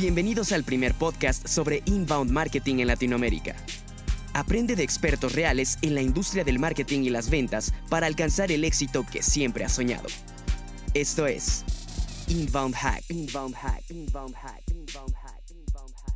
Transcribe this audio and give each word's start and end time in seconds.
Bienvenidos 0.00 0.50
al 0.52 0.64
primer 0.64 0.94
podcast 0.94 1.46
sobre 1.46 1.82
inbound 1.84 2.30
marketing 2.30 2.78
en 2.78 2.86
Latinoamérica. 2.86 3.54
Aprende 4.32 4.74
de 4.74 4.82
expertos 4.82 5.34
reales 5.34 5.76
en 5.82 5.94
la 5.94 6.00
industria 6.00 6.42
del 6.42 6.58
marketing 6.58 7.00
y 7.00 7.10
las 7.10 7.28
ventas 7.28 7.74
para 7.90 8.06
alcanzar 8.06 8.50
el 8.50 8.64
éxito 8.64 9.04
que 9.12 9.22
siempre 9.22 9.62
has 9.62 9.74
soñado. 9.74 10.08
Esto 10.94 11.26
es 11.26 11.66
Inbound 12.28 12.76
Hack. 12.76 13.04
Inbound 13.10 13.54
Hack. 13.54 13.90
Inbound 13.90 14.34
Hack. 14.36 14.62
Inbound 14.70 15.14
Hack. 15.16 15.42
Inbound 15.50 15.94
Hack. 15.94 16.14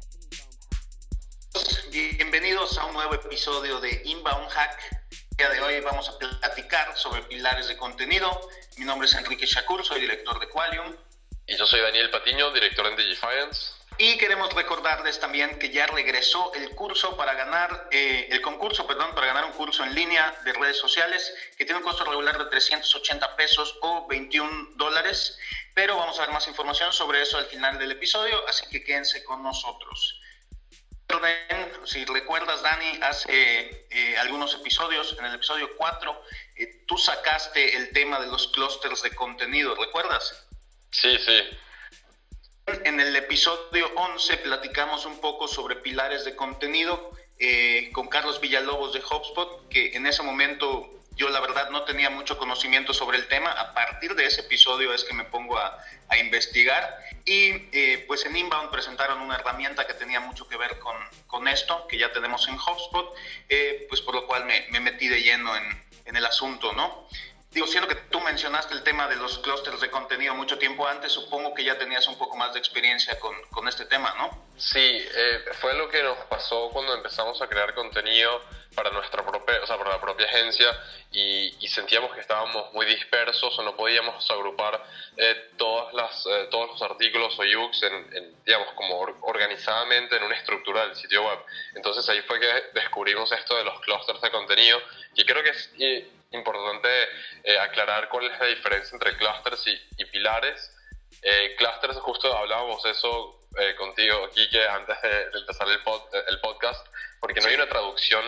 Bienvenidos 2.16 2.78
a 2.78 2.86
un 2.86 2.94
nuevo 2.94 3.16
episodio 3.16 3.80
de 3.80 4.00
Inbound 4.06 4.48
Hack. 4.48 4.78
El 5.10 5.36
día 5.36 5.50
de 5.50 5.60
hoy 5.60 5.80
vamos 5.82 6.08
a 6.08 6.18
platicar 6.18 6.96
sobre 6.96 7.20
pilares 7.24 7.68
de 7.68 7.76
contenido. 7.76 8.48
Mi 8.78 8.86
nombre 8.86 9.06
es 9.06 9.14
Enrique 9.14 9.44
Shakur, 9.44 9.84
soy 9.84 10.00
director 10.00 10.40
de 10.40 10.48
Qualium. 10.48 10.96
Y 11.46 11.58
yo 11.58 11.66
soy 11.66 11.82
Daniel 11.82 12.08
Patiño, 12.10 12.50
director 12.54 12.86
en 12.86 12.96
Digifiance. 12.96 13.73
Y 13.96 14.18
queremos 14.18 14.52
recordarles 14.54 15.20
también 15.20 15.58
que 15.58 15.70
ya 15.70 15.86
regresó 15.86 16.52
el 16.54 16.70
curso 16.70 17.16
para 17.16 17.34
ganar, 17.34 17.88
eh, 17.92 18.28
el 18.30 18.40
concurso, 18.40 18.86
perdón, 18.86 19.14
para 19.14 19.28
ganar 19.28 19.44
un 19.44 19.52
curso 19.52 19.84
en 19.84 19.94
línea 19.94 20.34
de 20.44 20.52
redes 20.52 20.78
sociales 20.78 21.32
que 21.56 21.64
tiene 21.64 21.78
un 21.78 21.84
costo 21.84 22.04
regular 22.04 22.36
de 22.36 22.46
380 22.46 23.36
pesos 23.36 23.78
o 23.82 24.06
21 24.08 24.70
dólares. 24.76 25.38
Pero 25.74 25.96
vamos 25.96 26.18
a 26.18 26.22
ver 26.22 26.32
más 26.32 26.48
información 26.48 26.92
sobre 26.92 27.22
eso 27.22 27.38
al 27.38 27.46
final 27.46 27.78
del 27.78 27.92
episodio, 27.92 28.46
así 28.48 28.66
que 28.68 28.82
quédense 28.82 29.22
con 29.22 29.42
nosotros. 29.42 30.20
Si 31.84 32.04
recuerdas, 32.06 32.62
Dani, 32.62 32.98
hace 33.02 33.86
eh, 33.90 34.16
algunos 34.18 34.54
episodios, 34.54 35.14
en 35.18 35.26
el 35.26 35.34
episodio 35.34 35.68
4, 35.76 36.22
eh, 36.56 36.84
tú 36.86 36.96
sacaste 36.96 37.76
el 37.76 37.90
tema 37.92 38.18
de 38.18 38.26
los 38.26 38.48
clústeres 38.48 39.02
de 39.02 39.14
contenido, 39.14 39.74
¿recuerdas? 39.74 40.46
Sí, 40.90 41.16
sí. 41.18 41.42
En 42.66 42.98
el 42.98 43.14
episodio 43.14 43.90
11 43.94 44.38
platicamos 44.38 45.04
un 45.04 45.20
poco 45.20 45.46
sobre 45.46 45.76
pilares 45.76 46.24
de 46.24 46.34
contenido 46.34 47.10
eh, 47.38 47.90
con 47.92 48.08
Carlos 48.08 48.40
Villalobos 48.40 48.94
de 48.94 49.00
HubSpot, 49.00 49.68
que 49.68 49.94
en 49.94 50.06
ese 50.06 50.22
momento 50.22 50.90
yo 51.14 51.28
la 51.28 51.40
verdad 51.40 51.68
no 51.68 51.84
tenía 51.84 52.08
mucho 52.08 52.38
conocimiento 52.38 52.94
sobre 52.94 53.18
el 53.18 53.28
tema. 53.28 53.50
A 53.50 53.74
partir 53.74 54.14
de 54.14 54.24
ese 54.24 54.40
episodio 54.40 54.94
es 54.94 55.04
que 55.04 55.12
me 55.12 55.24
pongo 55.24 55.58
a, 55.58 55.78
investigar 56.18 56.96
y 57.24 57.50
eh, 57.72 58.04
pues 58.06 58.24
en 58.24 58.36
Inbound 58.36 58.70
presentaron 58.70 59.20
una 59.20 59.34
herramienta 59.34 59.84
que 59.84 59.94
tenía 59.94 60.20
mucho 60.20 60.48
que 60.48 60.56
ver 60.56 60.78
con, 60.78 60.96
con 61.26 61.48
esto, 61.48 61.88
que 61.88 61.98
ya 61.98 62.12
tenemos 62.12 62.46
en 62.46 62.54
HubSpot, 62.54 63.14
eh, 63.48 63.84
pues 63.88 64.00
por 64.00 64.14
lo 64.14 64.24
cual 64.26 64.44
me, 64.44 64.64
me 64.70 64.78
metí 64.78 65.08
de 65.08 65.22
lleno 65.22 65.56
en, 65.56 65.84
en 66.04 66.16
el 66.16 66.24
asunto, 66.24 66.72
¿no? 66.72 67.08
Digo, 67.54 67.68
siendo 67.68 67.86
que 67.86 67.94
tú 67.94 68.20
mencionaste 68.20 68.74
el 68.74 68.82
tema 68.82 69.06
de 69.06 69.14
los 69.14 69.38
clústeres 69.38 69.80
de 69.80 69.88
contenido 69.88 70.34
mucho 70.34 70.58
tiempo 70.58 70.88
antes, 70.88 71.12
supongo 71.12 71.54
que 71.54 71.62
ya 71.62 71.78
tenías 71.78 72.04
un 72.08 72.18
poco 72.18 72.36
más 72.36 72.52
de 72.52 72.58
experiencia 72.58 73.16
con, 73.20 73.32
con 73.52 73.68
este 73.68 73.84
tema, 73.84 74.12
¿no? 74.18 74.28
Sí, 74.56 74.80
eh, 74.80 75.44
fue 75.60 75.72
lo 75.74 75.88
que 75.88 76.02
nos 76.02 76.18
pasó 76.26 76.70
cuando 76.72 76.92
empezamos 76.94 77.40
a 77.40 77.46
crear 77.46 77.72
contenido 77.74 78.42
para 78.74 78.90
nuestra 78.90 79.24
propia, 79.24 79.60
o 79.62 79.66
sea, 79.68 79.78
para 79.78 79.90
la 79.90 80.00
propia 80.00 80.26
agencia 80.26 80.66
y, 81.12 81.54
y 81.60 81.68
sentíamos 81.68 82.12
que 82.12 82.20
estábamos 82.20 82.72
muy 82.72 82.86
dispersos 82.86 83.56
o 83.56 83.62
no 83.62 83.76
podíamos 83.76 84.28
agrupar 84.32 84.84
eh, 85.16 85.50
todas 85.56 85.94
las, 85.94 86.26
eh, 86.26 86.48
todos 86.50 86.70
los 86.70 86.82
artículos 86.82 87.38
o 87.38 87.44
ebooks 87.44 87.84
en, 87.84 88.16
en, 88.16 88.44
digamos, 88.44 88.72
como 88.74 88.98
organizadamente 89.22 90.16
en 90.16 90.24
una 90.24 90.34
estructura 90.34 90.86
del 90.86 90.96
sitio 90.96 91.22
web. 91.22 91.38
Entonces 91.76 92.08
ahí 92.08 92.20
fue 92.22 92.40
que 92.40 92.48
descubrimos 92.74 93.30
esto 93.30 93.56
de 93.56 93.62
los 93.62 93.80
clústeres 93.82 94.20
de 94.20 94.30
contenido 94.32 94.80
y 95.14 95.24
creo 95.24 95.44
que 95.44 95.50
es 95.50 95.70
importante 96.34 96.88
eh, 97.44 97.58
aclarar 97.58 98.08
cuál 98.08 98.30
es 98.30 98.38
la 98.38 98.46
diferencia 98.46 98.94
entre 98.94 99.16
clusters 99.16 99.66
y, 99.66 100.04
pilares. 100.06 100.70
Eh, 101.22 101.54
clusters, 101.56 101.96
justo 101.98 102.36
hablábamos 102.36 102.84
eso 102.84 103.40
eh, 103.58 103.74
contigo, 103.76 104.28
Kike, 104.30 104.68
antes 104.68 105.00
de, 105.02 105.38
empezar 105.38 105.68
el, 105.68 105.80
el, 106.28 106.40
podcast, 106.40 106.86
porque 107.20 107.40
no 107.40 107.48
hay 107.48 107.54
una 107.54 107.68
traducción 107.68 108.24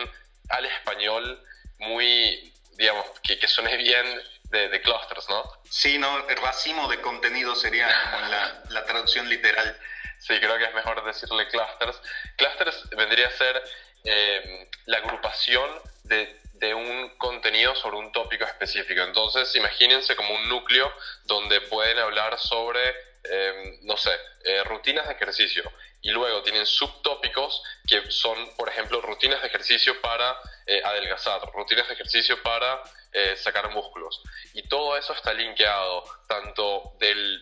al 0.49 0.65
español 0.65 1.43
muy, 1.79 2.53
digamos, 2.77 3.05
que, 3.21 3.37
que 3.37 3.47
suene 3.47 3.77
bien 3.77 4.05
de, 4.45 4.69
de, 4.69 4.81
clusters, 4.81 5.29
¿no? 5.29 5.43
Sí, 5.69 5.97
no, 5.97 6.27
el 6.27 6.37
racimo 6.37 6.87
de 6.87 7.01
contenido 7.01 7.55
sería 7.55 7.87
como 8.11 8.25
la, 8.27 8.63
la 8.69 8.85
traducción 8.85 9.29
literal. 9.29 9.77
Sí, 10.19 10.33
creo 10.39 10.57
que 10.57 10.65
es 10.65 10.73
mejor 10.73 11.03
decirle 11.05 11.47
clusters. 11.47 12.01
Clusters 12.37 12.89
vendría 12.89 13.27
a 13.27 13.31
ser 13.31 13.63
eh, 14.03 14.69
la 14.85 14.97
agrupación 14.97 15.69
de 16.03 16.39
de 16.59 16.73
un 16.73 17.17
contenido 17.17 17.75
sobre 17.75 17.97
un 17.97 18.11
tópico 18.11 18.43
específico. 18.45 19.01
Entonces, 19.01 19.55
imagínense 19.55 20.15
como 20.15 20.33
un 20.33 20.49
núcleo 20.49 20.91
donde 21.25 21.61
pueden 21.61 21.99
hablar 21.99 22.37
sobre, 22.39 22.89
em, 23.23 23.79
no 23.83 23.97
sé, 23.97 24.11
eh, 24.43 24.63
rutinas 24.63 25.07
de 25.07 25.13
ejercicio. 25.13 25.63
Y 26.01 26.11
luego 26.11 26.41
tienen 26.43 26.65
subtópicos 26.65 27.61
que 27.87 28.09
son, 28.11 28.55
por 28.55 28.69
ejemplo, 28.69 29.01
rutinas 29.01 29.41
de 29.41 29.47
ejercicio 29.47 29.99
para 30.01 30.37
eh, 30.65 30.81
adelgazar, 30.83 31.41
rutinas 31.53 31.87
de 31.87 31.93
ejercicio 31.93 32.41
para 32.41 32.81
eh, 33.11 33.35
sacar 33.37 33.71
músculos. 33.71 34.21
Y 34.53 34.67
todo 34.67 34.97
eso 34.97 35.13
está 35.13 35.33
linkeado 35.33 36.03
tanto 36.27 36.93
del, 36.99 37.41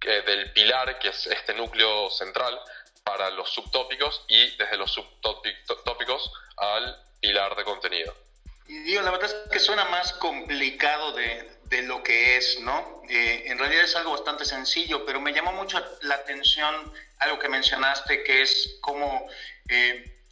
del 0.00 0.52
pilar, 0.52 0.98
que 0.98 1.08
es 1.08 1.26
este 1.26 1.54
núcleo 1.54 2.08
central, 2.10 2.58
para 3.04 3.30
los 3.30 3.50
subtópicos 3.50 4.24
y 4.28 4.56
desde 4.56 4.76
los 4.76 4.92
subtópicos 4.92 6.30
al 6.56 7.02
pilar 7.20 7.56
de 7.56 7.64
contenido. 7.64 8.27
Y 8.68 8.78
digo, 8.80 9.02
la 9.02 9.10
verdad 9.10 9.30
es 9.30 9.50
que 9.50 9.58
suena 9.58 9.86
más 9.86 10.12
complicado 10.14 11.12
de, 11.12 11.58
de 11.64 11.82
lo 11.82 12.02
que 12.02 12.36
es, 12.36 12.60
¿no? 12.60 13.02
Eh, 13.08 13.44
en 13.46 13.58
realidad 13.58 13.84
es 13.84 13.96
algo 13.96 14.12
bastante 14.12 14.44
sencillo, 14.44 15.04
pero 15.06 15.20
me 15.20 15.32
llamó 15.32 15.52
mucho 15.52 15.82
la 16.02 16.16
atención 16.16 16.92
algo 17.18 17.38
que 17.38 17.48
mencionaste, 17.48 18.22
que 18.22 18.42
es 18.42 18.78
como 18.80 19.26
eh, 19.68 20.22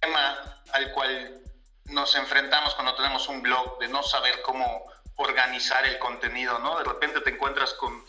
tema 0.00 0.62
al 0.72 0.92
cual 0.92 1.42
nos 1.84 2.14
enfrentamos 2.14 2.74
cuando 2.74 2.94
tenemos 2.94 3.28
un 3.28 3.42
blog, 3.42 3.78
de 3.78 3.88
no 3.88 4.02
saber 4.02 4.40
cómo 4.42 4.86
organizar 5.16 5.84
el 5.86 5.98
contenido, 5.98 6.58
¿no? 6.58 6.78
De 6.78 6.84
repente 6.84 7.20
te 7.20 7.30
encuentras 7.30 7.74
con 7.74 8.04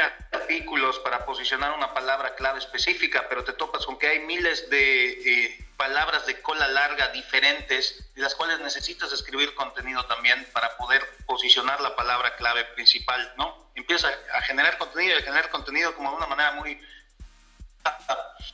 artículos 0.00 0.98
para 1.00 1.24
posicionar 1.24 1.72
una 1.72 1.92
palabra 1.92 2.34
clave 2.34 2.58
específica, 2.58 3.26
pero 3.28 3.44
te 3.44 3.52
topas 3.52 3.84
con 3.84 3.98
que 3.98 4.08
hay 4.08 4.20
miles 4.20 4.68
de 4.70 5.10
eh, 5.12 5.64
palabras 5.76 6.26
de 6.26 6.40
cola 6.40 6.68
larga 6.68 7.08
diferentes, 7.08 8.12
de 8.14 8.22
las 8.22 8.34
cuales 8.34 8.60
necesitas 8.60 9.12
escribir 9.12 9.54
contenido 9.54 10.04
también 10.06 10.46
para 10.52 10.76
poder 10.76 11.02
posicionar 11.26 11.80
la 11.80 11.96
palabra 11.96 12.36
clave 12.36 12.64
principal, 12.76 13.32
¿no? 13.36 13.70
Empieza 13.74 14.08
a 14.34 14.42
generar 14.42 14.78
contenido 14.78 15.16
y 15.16 15.20
a 15.20 15.24
generar 15.24 15.50
contenido 15.50 15.94
como 15.94 16.10
de 16.10 16.16
una 16.16 16.26
manera 16.26 16.52
muy... 16.52 16.80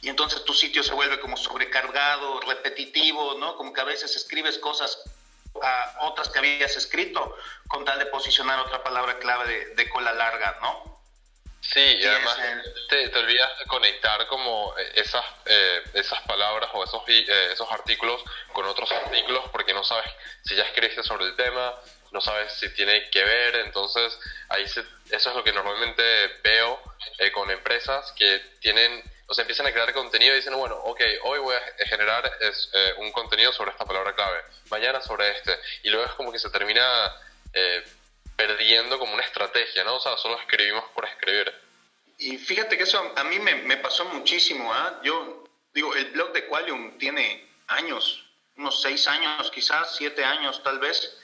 Y 0.01 0.09
entonces 0.09 0.45
tu 0.45 0.55
sitio 0.55 0.83
se 0.83 0.95
vuelve 0.95 1.21
como 1.21 1.37
sobrecargado, 1.37 2.41
repetitivo, 2.41 3.35
¿no? 3.35 3.57
Como 3.57 3.73
que 3.73 3.81
a 3.81 3.85
veces 3.85 4.17
escribes 4.17 4.59
cosas 4.59 4.99
a 5.63 6.07
otras 6.07 6.29
que 6.29 6.39
habías 6.39 6.77
escrito 6.77 7.37
con 7.67 7.85
tal 7.85 7.99
de 7.99 8.07
posicionar 8.07 8.59
otra 8.61 8.83
palabra 8.83 9.19
clave 9.19 9.49
de, 9.49 9.75
de 9.75 9.89
cola 9.91 10.13
larga, 10.13 10.57
¿no? 10.63 10.88
Sí, 11.61 11.81
y 11.81 12.07
además 12.07 12.39
te, 12.89 13.09
te, 13.09 13.19
olvidas 13.19 13.59
de 13.59 13.67
conectar 13.67 14.27
como 14.29 14.75
eh, 14.79 14.93
esas, 14.95 15.25
eh, 15.47 15.83
esas 15.95 16.21
palabras 16.23 16.71
o 16.73 16.85
esos, 16.85 17.03
eh, 17.09 17.51
esos 17.53 17.71
artículos 17.71 18.23
con 18.53 18.65
otros 18.65 18.91
artículos 18.93 19.45
porque 19.51 19.75
no 19.75 19.85
sabes 19.85 20.11
si 20.45 20.55
ya 20.55 20.63
escribiste 20.63 21.03
sobre 21.03 21.27
el 21.27 21.37
tema, 21.37 21.75
no 22.13 22.21
sabes 22.21 22.53
si 22.55 22.69
tiene 22.71 23.09
que 23.11 23.23
ver, 23.23 23.57
entonces 23.57 24.19
ahí 24.49 24.65
eso 24.65 24.81
es 25.11 25.37
lo 25.37 25.45
que 25.45 25.53
normalmente 25.53 26.03
veo 26.43 26.81
eh, 27.19 27.31
con 27.33 27.51
empresas 27.51 28.13
que 28.13 28.39
tienen, 28.61 29.03
o 29.27 29.35
sea, 29.35 29.43
empiezan 29.43 29.67
a 29.67 29.73
crear 29.73 29.93
contenido 29.93 30.33
y 30.33 30.37
dicen, 30.37 30.57
bueno, 30.57 30.77
ok, 30.77 31.01
hoy 31.25 31.39
voy 31.39 31.57
a 31.57 31.87
generar 31.87 32.31
es, 32.41 32.71
eh, 32.73 32.95
un 32.99 33.13
contenido 33.13 33.53
sobre 33.53 33.73
esta 33.73 33.85
palabra 33.85 34.15
clave, 34.15 34.41
mañana 34.71 35.01
sobre 35.03 35.31
este, 35.31 35.59
y 35.83 35.91
luego 35.91 36.07
es 36.07 36.13
como 36.13 36.33
que 36.33 36.39
se 36.39 36.51
termina 36.51 37.13
eh, 37.53 37.85
perdiendo 38.39 39.01
como 39.01 39.15
una 39.15 39.25
estrategia, 39.25 39.83
¿no? 39.83 39.97
O 39.97 40.01
sea, 40.01 40.17
solo 40.17 40.39
escribimos 40.39 40.85
por 40.95 41.05
escribir. 41.05 41.53
Y 42.19 42.39
fíjate 42.39 42.79
que 42.79 42.85
eso 42.85 43.13
a 43.17 43.25
mí 43.25 43.41
me, 43.41 43.57
me 43.57 43.77
pasó 43.79 44.05
muchísimo, 44.05 44.73
¿ah? 44.73 45.01
Yo 45.03 45.45
digo, 45.75 45.93
el 45.97 46.05
blog 46.13 46.33
de 46.33 46.47
Qualium 46.47 46.97
tiene 46.99 47.49
años, 47.67 48.25
unos 48.57 48.81
seis 48.81 49.09
años, 49.09 49.51
quizás 49.51 49.97
siete 49.97 50.25
años 50.25 50.63
tal 50.63 50.79
vez. 50.79 51.19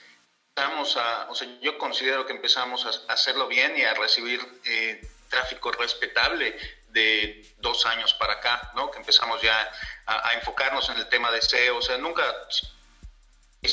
Empezamos 0.49 0.97
a, 0.97 1.27
o 1.29 1.35
sea, 1.35 1.47
yo 1.61 1.77
considero 1.77 2.25
que 2.25 2.33
empezamos 2.33 2.85
a 2.85 3.13
hacerlo 3.13 3.47
bien 3.47 3.77
y 3.77 3.83
a 3.83 3.93
recibir 3.93 4.41
eh, 4.65 5.01
tráfico 5.29 5.71
respetable 5.71 6.57
de 6.89 7.49
dos 7.59 7.85
años 7.85 8.13
para 8.15 8.33
acá, 8.33 8.71
¿no? 8.75 8.91
Que 8.91 8.97
empezamos 8.97 9.41
ya 9.41 9.71
a, 10.05 10.29
a 10.29 10.33
enfocarnos 10.33 10.89
en 10.89 10.97
el 10.97 11.07
tema 11.07 11.31
de 11.31 11.41
SEO. 11.41 11.77
O 11.77 11.81
sea, 11.81 11.97
nunca 11.97 12.23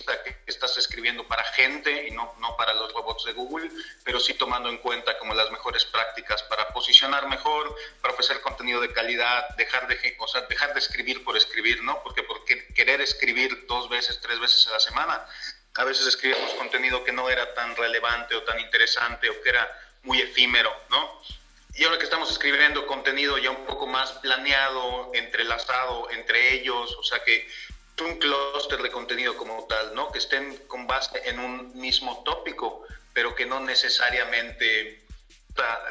que 0.00 0.36
estás 0.46 0.76
escribiendo 0.78 1.26
para 1.28 1.44
gente 1.44 2.08
y 2.08 2.10
no, 2.12 2.34
no 2.40 2.56
para 2.56 2.72
los 2.72 2.92
robots 2.92 3.24
de 3.24 3.32
Google, 3.32 3.70
pero 4.04 4.18
sí 4.18 4.34
tomando 4.34 4.68
en 4.68 4.78
cuenta 4.78 5.18
como 5.18 5.34
las 5.34 5.50
mejores 5.50 5.84
prácticas 5.84 6.42
para 6.44 6.68
posicionar 6.68 7.28
mejor, 7.28 7.74
para 8.00 8.14
ofrecer 8.14 8.40
contenido 8.40 8.80
de 8.80 8.92
calidad, 8.92 9.48
dejar 9.56 9.86
de, 9.88 10.16
o 10.18 10.28
sea, 10.28 10.42
dejar 10.42 10.72
de 10.72 10.80
escribir 10.80 11.22
por 11.24 11.36
escribir, 11.36 11.82
¿no? 11.82 12.02
Porque 12.02 12.22
por 12.22 12.44
querer 12.44 13.00
escribir 13.00 13.66
dos 13.66 13.88
veces, 13.88 14.20
tres 14.20 14.40
veces 14.40 14.66
a 14.68 14.72
la 14.72 14.80
semana, 14.80 15.26
a 15.74 15.84
veces 15.84 16.06
escribíamos 16.06 16.52
contenido 16.54 17.04
que 17.04 17.12
no 17.12 17.28
era 17.28 17.54
tan 17.54 17.76
relevante 17.76 18.34
o 18.34 18.42
tan 18.42 18.60
interesante 18.60 19.28
o 19.28 19.42
que 19.42 19.48
era 19.48 19.70
muy 20.02 20.20
efímero, 20.20 20.74
¿no? 20.90 21.22
y 21.74 21.84
ahora 21.84 21.98
que 21.98 22.04
estamos 22.04 22.30
escribiendo 22.30 22.86
contenido 22.86 23.38
ya 23.38 23.50
un 23.50 23.64
poco 23.64 23.86
más 23.86 24.12
planeado, 24.12 25.10
entrelazado 25.14 26.10
entre 26.10 26.52
ellos, 26.54 26.94
o 26.98 27.02
sea 27.02 27.24
que 27.24 27.48
un 28.00 28.18
clúster 28.18 28.80
de 28.82 28.90
contenido 28.90 29.36
como 29.36 29.66
tal, 29.66 29.94
¿no? 29.94 30.10
Que 30.10 30.18
estén 30.18 30.56
con 30.66 30.86
base 30.86 31.20
en 31.28 31.38
un 31.38 31.78
mismo 31.78 32.22
tópico, 32.24 32.84
pero 33.12 33.34
que 33.34 33.46
no 33.46 33.60
necesariamente 33.60 35.02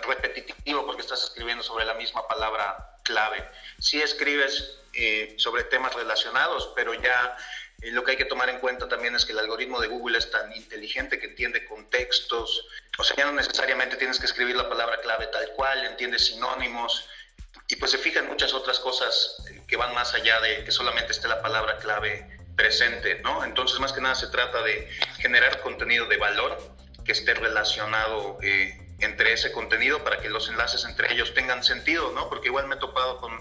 repetitivo 0.07 0.85
porque 0.85 1.01
estás 1.01 1.23
escribiendo 1.23 1.63
sobre 1.63 1.85
la 1.85 1.93
misma 1.93 2.27
palabra 2.27 2.97
clave. 3.03 3.47
Sí 3.79 4.01
escribes 4.01 4.79
eh, 4.93 5.35
sobre 5.37 5.63
temas 5.65 5.93
relacionados, 5.93 6.71
pero 6.75 6.93
ya 6.95 7.37
eh, 7.81 7.91
lo 7.91 8.03
que 8.03 8.11
hay 8.11 8.17
que 8.17 8.25
tomar 8.25 8.49
en 8.49 8.59
cuenta 8.59 8.87
también 8.87 9.15
es 9.15 9.25
que 9.25 9.33
el 9.33 9.39
algoritmo 9.39 9.79
de 9.79 9.87
Google 9.87 10.17
es 10.17 10.31
tan 10.31 10.51
inteligente 10.55 11.19
que 11.19 11.27
entiende 11.27 11.65
contextos, 11.65 12.67
o 12.97 13.03
sea, 13.03 13.15
ya 13.15 13.25
no 13.25 13.33
necesariamente 13.33 13.97
tienes 13.97 14.19
que 14.19 14.25
escribir 14.25 14.55
la 14.55 14.67
palabra 14.67 14.99
clave 15.01 15.27
tal 15.27 15.49
cual, 15.51 15.85
entiende 15.85 16.19
sinónimos 16.19 17.07
y 17.67 17.75
pues 17.77 17.91
se 17.91 17.97
fija 17.97 18.19
en 18.19 18.27
muchas 18.27 18.53
otras 18.53 18.79
cosas 18.79 19.37
eh, 19.49 19.61
que 19.67 19.77
van 19.77 19.93
más 19.93 20.13
allá 20.13 20.39
de 20.41 20.63
que 20.63 20.71
solamente 20.71 21.11
esté 21.11 21.27
la 21.27 21.41
palabra 21.41 21.77
clave 21.77 22.27
presente, 22.55 23.21
¿no? 23.23 23.43
Entonces, 23.43 23.79
más 23.79 23.93
que 23.93 24.01
nada 24.01 24.15
se 24.15 24.27
trata 24.27 24.61
de 24.61 24.89
generar 25.17 25.61
contenido 25.61 26.05
de 26.07 26.17
valor 26.17 26.57
que 27.05 27.13
esté 27.13 27.33
relacionado 27.33 28.37
eh, 28.41 28.77
entre 28.99 29.33
ese 29.33 29.51
contenido 29.51 30.03
para 30.03 30.17
que 30.19 30.29
los 30.29 30.49
enlaces 30.49 30.85
entre 30.85 31.11
ellos 31.13 31.33
tengan 31.33 31.63
sentido, 31.63 32.11
¿no? 32.11 32.29
Porque 32.29 32.49
igual 32.49 32.67
me 32.67 32.75
he 32.75 32.77
topado 32.77 33.19
con, 33.19 33.31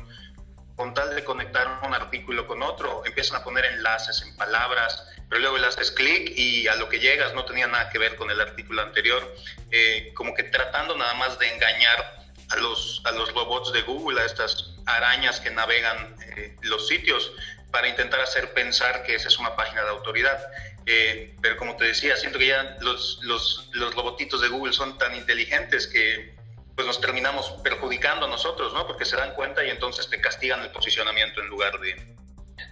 con 0.77 0.95
tal 0.95 1.15
de 1.15 1.25
conectar 1.25 1.81
un 1.83 1.93
artículo 1.93 2.47
con 2.47 2.63
otro, 2.63 3.03
empiezan 3.05 3.41
a 3.41 3.45
poner 3.45 3.65
enlaces 3.67 4.23
en 4.23 4.35
palabras, 4.37 5.07
pero 5.29 5.41
luego 5.41 5.59
le 5.59 5.67
haces 5.67 5.91
clic 5.91 6.33
y 6.37 6.67
a 6.69 6.77
lo 6.77 6.89
que 6.89 6.99
llegas 6.99 7.35
no 7.35 7.45
tenía 7.45 7.67
nada 7.67 7.91
que 7.91 7.99
ver 7.99 8.17
con 8.17 8.31
el 8.31 8.41
artículo 8.41 8.81
anterior, 8.81 9.35
eh, 9.71 10.13
como 10.15 10.35
que 10.35 10.45
tratando 10.45 10.97
nada 10.97 11.15
más 11.15 11.39
de 11.39 11.53
engañar 11.53 12.20
a 12.51 12.57
los, 12.57 13.03
a 13.05 13.13
los 13.13 13.33
robots 13.33 13.73
de 13.73 13.83
Google, 13.83 14.21
a 14.21 14.25
estas 14.25 14.75
arañas 14.87 15.41
que 15.41 15.51
navegan 15.51 16.17
eh, 16.37 16.57
los 16.63 16.89
sitios, 16.89 17.33
para 17.71 17.89
intentar 17.89 18.21
hacer 18.21 18.53
pensar 18.53 19.05
que 19.05 19.15
esa 19.15 19.29
es 19.29 19.39
una 19.39 19.55
página 19.55 19.83
de 19.83 19.91
autoridad. 19.91 20.41
Eh, 20.87 21.37
pero 21.41 21.57
como 21.57 21.77
te 21.77 21.85
decía, 21.85 22.17
siento 22.17 22.39
que 22.39 22.49
ya 22.49 22.77
los, 22.81 23.21
los, 23.23 23.69
los 23.73 23.95
robotitos 23.95 24.41
de 24.41 24.49
Google 24.49 24.73
son 24.73 24.99
tan 24.99 25.15
inteligentes 25.15 25.87
que 25.87 26.35
pues 26.75 26.87
nos 26.87 27.01
terminamos 27.01 27.51
perjudicando 27.63 28.27
a 28.27 28.29
nosotros, 28.29 28.73
¿no? 28.73 28.87
Porque 28.87 29.05
se 29.05 29.17
dan 29.17 29.35
cuenta 29.35 29.65
y 29.65 29.71
entonces 29.71 30.09
te 30.09 30.21
castigan 30.21 30.63
el 30.63 30.71
posicionamiento 30.71 31.41
en 31.43 31.49
lugar 31.49 31.79
de, 31.79 32.17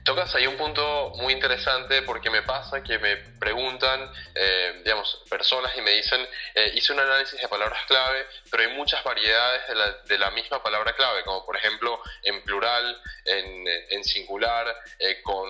Tocas 0.08 0.34
ahí 0.34 0.46
un 0.46 0.56
punto 0.56 1.12
muy 1.16 1.34
interesante 1.34 2.00
porque 2.00 2.30
me 2.30 2.40
pasa 2.40 2.82
que 2.82 2.98
me 2.98 3.18
preguntan, 3.38 4.10
eh, 4.34 4.80
digamos, 4.82 5.22
personas 5.28 5.76
y 5.76 5.82
me 5.82 5.90
dicen, 5.90 6.26
eh, 6.54 6.72
hice 6.74 6.94
un 6.94 7.00
análisis 7.00 7.38
de 7.38 7.46
palabras 7.46 7.84
clave, 7.86 8.26
pero 8.50 8.62
hay 8.62 8.74
muchas 8.74 9.04
variedades 9.04 9.68
de 9.68 9.74
la, 9.74 9.92
de 9.92 10.18
la 10.18 10.30
misma 10.30 10.62
palabra 10.62 10.96
clave, 10.96 11.22
como 11.24 11.44
por 11.44 11.58
ejemplo 11.58 12.00
en 12.22 12.42
plural, 12.42 13.02
en, 13.26 14.02
singular, 14.02 14.74
eh, 14.98 15.20
con, 15.20 15.46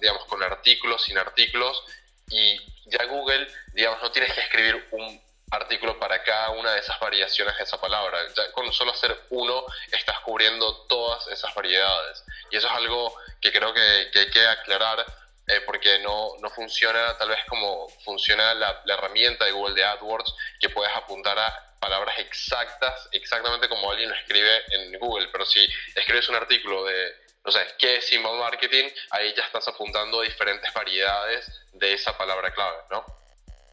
digamos, 0.00 0.24
con 0.26 0.40
artículos, 0.40 1.02
sin 1.02 1.18
artículos, 1.18 1.82
y 2.30 2.60
ya 2.84 3.04
Google, 3.06 3.44
digamos, 3.72 4.00
no 4.02 4.12
tienes 4.12 4.32
que 4.34 4.40
escribir 4.42 4.86
un 4.92 5.20
artículo 5.50 5.98
para 5.98 6.22
cada 6.22 6.50
una 6.50 6.72
de 6.72 6.80
esas 6.80 6.98
variaciones 7.00 7.56
de 7.56 7.64
esa 7.64 7.80
palabra. 7.80 8.18
Ya 8.36 8.50
con 8.52 8.72
solo 8.72 8.92
hacer 8.92 9.18
uno 9.30 9.64
estás 9.90 10.20
cubriendo 10.20 10.86
todas 10.86 11.26
esas 11.28 11.54
variedades. 11.54 12.24
Y 12.50 12.56
eso 12.56 12.66
es 12.66 12.72
algo 12.72 13.14
que 13.40 13.52
creo 13.52 13.72
que, 13.72 13.80
hay 13.80 14.30
que 14.30 14.46
aclarar 14.46 15.04
eh, 15.46 15.60
porque 15.66 15.98
no, 16.00 16.36
no, 16.40 16.50
funciona 16.50 17.16
tal 17.18 17.28
vez 17.28 17.40
como 17.48 17.88
funciona 18.04 18.54
la, 18.54 18.80
la, 18.84 18.94
herramienta 18.94 19.44
de 19.44 19.52
Google 19.52 19.74
de 19.74 19.84
AdWords, 19.84 20.34
que 20.60 20.68
puedes 20.68 20.94
apuntar 20.94 21.38
a 21.38 21.76
palabras 21.80 22.18
exactas, 22.18 23.08
exactamente 23.12 23.68
como 23.68 23.90
alguien 23.90 24.10
lo 24.10 24.14
escribe 24.14 24.62
en 24.70 24.98
Google. 24.98 25.28
Pero 25.32 25.44
si 25.46 25.66
escribes 25.94 26.28
un 26.28 26.36
artículo 26.36 26.84
de, 26.84 27.16
no 27.44 27.50
sé, 27.50 27.66
¿qué 27.78 27.96
es 27.96 28.12
inbound 28.12 28.38
marketing? 28.38 28.88
Ahí 29.10 29.34
ya 29.34 29.44
estás 29.44 29.66
apuntando 29.66 30.20
a 30.20 30.24
diferentes 30.24 30.72
variedades 30.72 31.50
de 31.72 31.94
esa 31.94 32.16
palabra 32.16 32.52
clave, 32.52 32.78
¿no? 32.90 33.04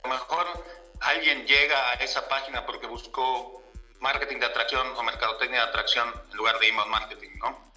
Mejor 0.06 0.66
alguien 1.02 1.46
llega 1.46 1.92
a 1.92 1.94
esa 1.96 2.28
página 2.28 2.66
porque 2.66 2.88
buscó 2.88 3.64
marketing 4.00 4.40
de 4.40 4.46
atracción 4.46 4.88
o 4.96 5.04
mercadotecnia 5.04 5.62
de 5.64 5.70
atracción 5.70 6.14
en 6.32 6.38
lugar 6.38 6.60
de 6.60 6.68
email 6.68 6.90
marketing, 6.90 7.30
¿no? 7.40 7.68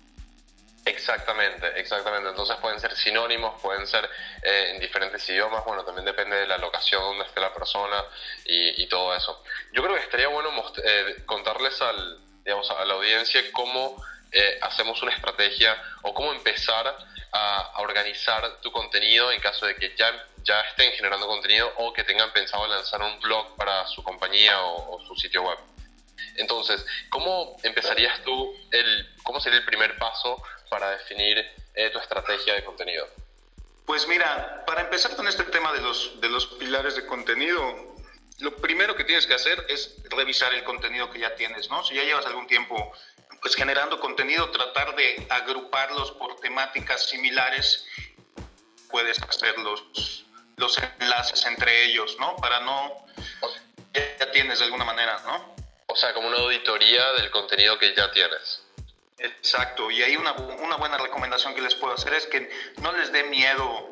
Exactamente, 0.85 1.79
exactamente. 1.79 2.31
Entonces 2.31 2.57
pueden 2.57 2.81
ser 2.81 2.97
sinónimos, 2.97 3.61
pueden 3.61 3.87
ser 3.87 4.09
eh, 4.43 4.73
en 4.75 4.81
diferentes 4.81 5.29
idiomas, 5.29 5.65
bueno, 5.65 5.85
también 5.85 6.07
depende 6.07 6.37
de 6.37 6.47
la 6.47 6.57
locación 6.59 7.03
donde 7.03 7.25
esté 7.27 7.41
la 7.41 7.53
persona 7.53 8.03
y, 8.45 8.87
todo 8.89 9.15
eso. 9.15 9.43
Yo 9.73 9.83
creo 9.83 9.95
que 9.95 10.03
estaría 10.03 10.29
bueno 10.29 10.51
eh, 10.83 11.23
contarles 11.27 11.81
al, 11.81 12.19
digamos, 12.45 12.69
a 12.71 12.85
la 12.85 12.95
audiencia 12.95 13.41
cómo 13.53 14.03
eh, 14.33 14.59
hacemos 14.63 15.01
una 15.03 15.13
estrategia 15.13 15.81
o 16.03 16.15
cómo 16.15 16.33
empezar 16.33 16.97
a, 17.33 17.73
organizar 17.77 18.61
tu 18.61 18.73
contenido 18.73 19.31
en 19.33 19.41
caso 19.41 19.67
de 19.67 19.77
que 19.77 19.95
ya, 19.97 20.13
ya 20.45 20.61
estén 20.63 20.93
generando 20.93 21.27
contenido 21.27 21.73
o 21.77 21.93
que 21.93 22.05
tengan 22.05 22.33
pensado 22.33 22.67
lanzar 22.67 23.03
un 23.03 23.19
blog 23.21 23.57
para 23.57 23.87
su 23.87 24.03
compañía 24.03 24.61
o, 24.63 25.01
su 25.07 25.15
sitio 25.17 25.43
web. 25.43 25.59
Entonces, 26.37 26.85
¿cómo 27.09 27.57
empezarías 27.63 28.23
tú, 28.23 28.55
el, 28.71 29.15
cómo 29.23 29.41
sería 29.41 29.59
el 29.59 29.65
primer 29.65 29.99
paso 29.99 30.43
para 30.69 30.91
definir 30.91 31.39
eh, 31.75 31.91
tu 31.91 31.99
estrategia 31.99 32.55
de 32.55 32.65
contenido? 32.65 33.09
Pues 33.87 34.07
mira, 34.07 34.65
para 34.67 34.83
empezar 34.83 35.17
con 35.17 35.27
este 35.27 35.45
tema 35.45 35.73
de 35.73 35.81
los, 35.81 36.21
de 36.21 36.29
los 36.29 36.47
pilares 36.47 36.95
de 36.95 37.07
contenido, 37.07 37.97
lo 38.39 38.57
primero 38.57 38.95
que 38.95 39.05
tienes 39.05 39.27
que 39.27 39.35
hacer 39.35 39.67
es 39.69 39.97
revisar 40.11 40.55
el 40.55 40.65
contenido 40.65 41.11
que 41.11 41.19
ya 41.19 41.35
tienes, 41.35 41.69
¿no? 41.69 41.83
Si 41.85 41.95
ya 41.95 42.05
llevas 42.05 42.25
algún 42.27 42.47
tiempo 42.47 42.93
pues 43.41 43.55
generando 43.55 43.99
contenido, 44.01 44.51
tratar 44.51 44.95
de 44.97 45.27
agruparlos 45.31 46.13
por 46.13 46.37
temáticas 46.41 47.09
similares, 47.09 47.87
puedes 48.91 49.23
hacer 49.23 49.59
los, 50.61 50.79
enlaces 51.01 51.45
entre 51.47 51.87
ellos, 51.87 52.17
¿no? 52.21 52.37
Para 52.37 52.61
no, 52.61 53.05
ya 53.95 54.31
tienes 54.31 54.59
de 54.59 54.67
alguna 54.67 54.85
manera, 54.85 55.19
¿no? 55.25 55.55
O 55.87 55.97
sea, 55.97 56.15
como 56.15 56.29
una 56.29 56.37
auditoría 56.37 57.13
del 57.15 57.31
contenido 57.31 57.79
que 57.79 57.95
ya 57.97 58.13
tienes. 58.13 58.63
Exacto, 59.19 59.91
y 59.91 60.03
ahí 60.03 60.17
una, 60.17 60.33
una 60.33 60.77
buena 60.77 60.99
recomendación 60.99 61.55
que 61.55 61.63
les 61.63 61.75
puedo 61.75 61.95
hacer 61.95 62.15
es 62.15 62.27
que 62.27 62.51
no 62.81 62.93
les 62.93 63.11
dé 63.11 63.25
miedo 63.25 63.91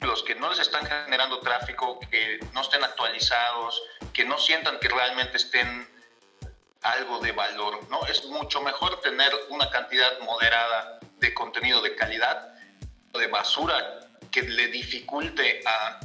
los 0.00 0.22
que 0.22 0.34
no 0.34 0.50
les 0.50 0.58
están 0.58 0.84
generando 0.86 1.40
tráfico, 1.40 2.00
que 2.10 2.38
no 2.52 2.60
estén 2.60 2.84
actualizados, 2.84 3.82
que 4.12 4.24
no 4.24 4.36
sientan 4.38 4.78
que 4.78 4.88
realmente 4.88 5.38
estén 5.38 5.88
algo 6.82 7.18
de 7.20 7.32
valor, 7.32 7.88
¿no? 7.88 8.04
Es 8.06 8.24
mucho 8.26 8.60
mejor 8.60 9.00
tener 9.00 9.32
una 9.48 9.70
cantidad 9.70 10.18
moderada 10.20 10.98
de 11.18 11.32
contenido 11.32 11.80
de 11.80 11.94
calidad 11.94 12.54
o 13.12 13.18
de 13.18 13.26
basura 13.28 14.03
que 14.34 14.42
le 14.42 14.66
dificulte 14.66 15.62
a 15.64 16.00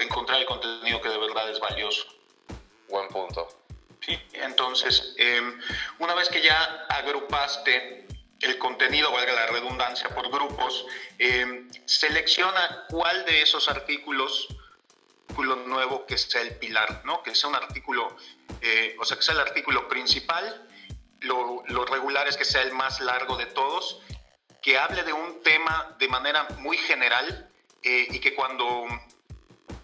encontrar 0.00 0.40
el 0.40 0.46
contenido 0.46 1.00
que 1.00 1.10
de 1.10 1.18
verdad 1.18 1.48
es 1.48 1.60
valioso. 1.60 2.04
Buen 2.88 3.08
punto. 3.08 3.48
Sí, 4.00 4.18
entonces, 4.32 5.14
em, 5.16 5.60
una 6.00 6.14
vez 6.14 6.28
que 6.28 6.42
ya 6.42 6.86
agrupaste 6.88 8.08
el 8.40 8.58
contenido, 8.58 9.12
valga 9.12 9.32
la 9.32 9.46
redundancia, 9.46 10.08
por 10.08 10.28
grupos, 10.28 10.84
em, 11.18 11.70
selecciona 11.84 12.84
cuál 12.88 13.24
de 13.26 13.42
esos 13.42 13.68
artículos 13.68 14.48
artículo 15.28 15.54
nuevo 15.54 16.04
que 16.04 16.18
sea 16.18 16.42
el 16.42 16.56
pilar, 16.56 17.02
¿no? 17.04 17.22
Que 17.22 17.34
sea 17.34 17.48
un 17.48 17.56
artículo, 17.56 18.14
eh, 18.60 18.96
o 18.98 19.04
sea, 19.04 19.16
que 19.16 19.22
sea 19.22 19.34
el 19.34 19.40
artículo 19.40 19.88
principal, 19.88 20.68
lo, 21.20 21.62
lo, 21.68 21.84
regular 21.86 22.26
es 22.28 22.36
que 22.36 22.44
sea 22.44 22.60
el 22.60 22.72
más 22.72 23.00
largo 23.00 23.36
de 23.36 23.46
todos, 23.46 24.02
que 24.62 24.78
hable 24.78 25.02
de 25.02 25.12
un 25.12 25.42
tema 25.42 25.94
de 25.98 26.08
manera 26.08 26.44
muy 26.58 26.76
general 26.76 27.50
eh, 27.82 28.06
y 28.10 28.18
que 28.20 28.34
cuando 28.34 28.86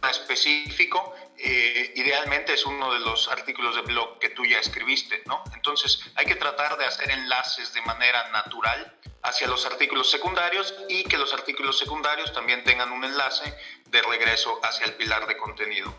específico, 0.09 1.15
eh, 1.37 1.93
idealmente 1.97 2.55
es 2.55 2.65
uno 2.65 2.93
de 2.93 3.01
los 3.01 3.29
artículos 3.29 3.75
de 3.77 3.83
blog 3.83 4.19
que 4.19 4.31
tú 4.31 4.45
ya 4.45 4.59
escribiste, 4.59 5.23
¿no? 5.27 5.43
Entonces 5.55 6.01
hay 6.15 6.27
que 6.27 6.37
tratar 6.37 6.79
de 6.79 6.85
hacer 6.85 7.11
enlaces 7.11 7.73
de 7.73 7.83
manera 7.83 8.29
natural 8.31 8.95
hacia 9.23 9.49
los 9.49 9.67
artículos 9.67 10.11
secundarios 10.11 10.75
y 10.89 11.05
que 11.05 11.19
los 11.19 11.33
artículos 11.35 11.79
secundarios 11.79 12.33
también 12.33 12.63
tengan 12.65 12.93
un 12.93 13.05
enlace 13.05 13.53
de 13.87 14.03
regreso 14.03 14.61
hacia 14.63 14.87
el 14.87 14.95
pilar 14.95 15.27
de 15.27 15.37
contenido. 15.37 15.93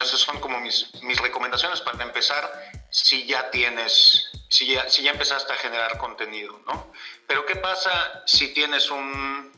Esas 0.00 0.20
son 0.20 0.38
como 0.40 0.60
mis, 0.60 0.92
mis 1.02 1.18
recomendaciones 1.18 1.80
para 1.80 2.02
empezar 2.04 2.48
si 2.90 3.26
ya 3.26 3.50
tienes, 3.50 4.30
si 4.56 4.66
ya, 4.66 4.88
si 4.88 5.02
ya 5.02 5.10
empezaste 5.10 5.52
a 5.52 5.56
generar 5.56 5.98
contenido, 5.98 6.58
¿no? 6.66 6.92
Pero 7.26 7.44
¿qué 7.44 7.56
pasa 7.56 8.22
si 8.26 8.54
tienes 8.54 8.90
un, 8.90 9.52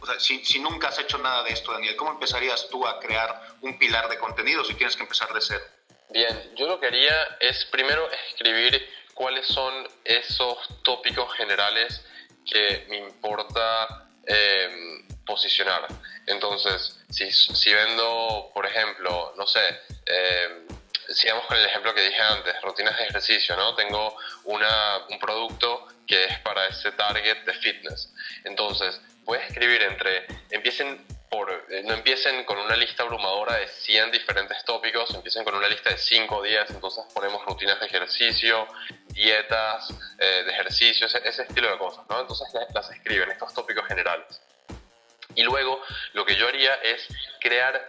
o 0.00 0.06
sea, 0.06 0.20
si, 0.20 0.44
si, 0.44 0.58
nunca 0.58 0.88
has 0.88 0.98
hecho 0.98 1.16
nada 1.16 1.42
de 1.42 1.52
esto, 1.52 1.72
Daniel? 1.72 1.96
¿Cómo 1.96 2.12
empezarías 2.12 2.68
tú 2.68 2.86
a 2.86 3.00
crear 3.00 3.54
un 3.62 3.78
pilar 3.78 4.10
de 4.10 4.18
contenido 4.18 4.62
si 4.64 4.74
tienes 4.74 4.94
que 4.94 5.04
empezar 5.04 5.32
de 5.32 5.40
cero? 5.40 5.64
Bien, 6.10 6.52
yo 6.54 6.66
lo 6.66 6.78
que 6.78 6.88
haría 6.88 7.38
es 7.40 7.64
primero 7.66 8.10
escribir 8.28 8.86
cuáles 9.14 9.46
son 9.46 9.88
esos 10.04 10.58
tópicos 10.82 11.32
generales 11.34 12.04
que 12.44 12.84
me 12.90 12.98
importa 12.98 14.10
eh, 14.26 15.06
posicionar. 15.24 15.86
Entonces, 16.26 17.00
si, 17.08 17.32
si, 17.32 17.72
vendo, 17.72 18.50
por 18.52 18.66
ejemplo, 18.66 19.32
no 19.38 19.46
sé, 19.46 19.80
eh, 20.04 20.66
sigamos 21.14 21.46
con 21.46 21.56
el 21.56 21.66
ejemplo 21.66 21.94
que 21.94 22.02
dije 22.02 22.20
antes, 22.20 22.60
rutinas 22.62 22.96
de 22.96 23.04
ejercicio, 23.04 23.56
¿no? 23.56 23.74
Tengo 23.74 24.16
una, 24.44 24.98
un 25.08 25.18
producto 25.18 25.86
que 26.06 26.24
es 26.24 26.38
para 26.40 26.66
ese 26.66 26.92
target 26.92 27.44
de 27.44 27.54
fitness. 27.54 28.12
Entonces, 28.44 29.00
a 29.30 29.36
escribir 29.36 29.82
entre, 29.82 30.26
empiecen 30.50 31.04
por, 31.30 31.50
eh, 31.70 31.82
no 31.84 31.94
empiecen 31.94 32.44
con 32.44 32.58
una 32.58 32.76
lista 32.76 33.02
abrumadora 33.02 33.56
de 33.56 33.66
100 33.68 34.10
diferentes 34.10 34.62
tópicos, 34.64 35.14
empiecen 35.14 35.44
con 35.44 35.54
una 35.54 35.68
lista 35.68 35.90
de 35.90 35.96
5 35.96 36.36
o 36.36 36.42
10, 36.42 36.70
entonces 36.70 37.04
ponemos 37.14 37.44
rutinas 37.46 37.80
de 37.80 37.86
ejercicio, 37.86 38.66
dietas 39.08 39.88
eh, 40.18 40.42
de 40.44 40.52
ejercicio, 40.52 41.06
ese, 41.06 41.26
ese, 41.26 41.42
estilo 41.42 41.70
de 41.70 41.78
cosas, 41.78 42.04
¿no? 42.08 42.20
Entonces 42.20 42.48
las 42.74 42.90
escriben, 42.90 43.30
estos 43.30 43.54
tópicos 43.54 43.86
generales. 43.86 44.42
Y 45.34 45.42
luego 45.42 45.80
lo 46.12 46.26
que 46.26 46.36
yo 46.36 46.48
haría 46.48 46.74
es 46.74 47.06
crear 47.40 47.86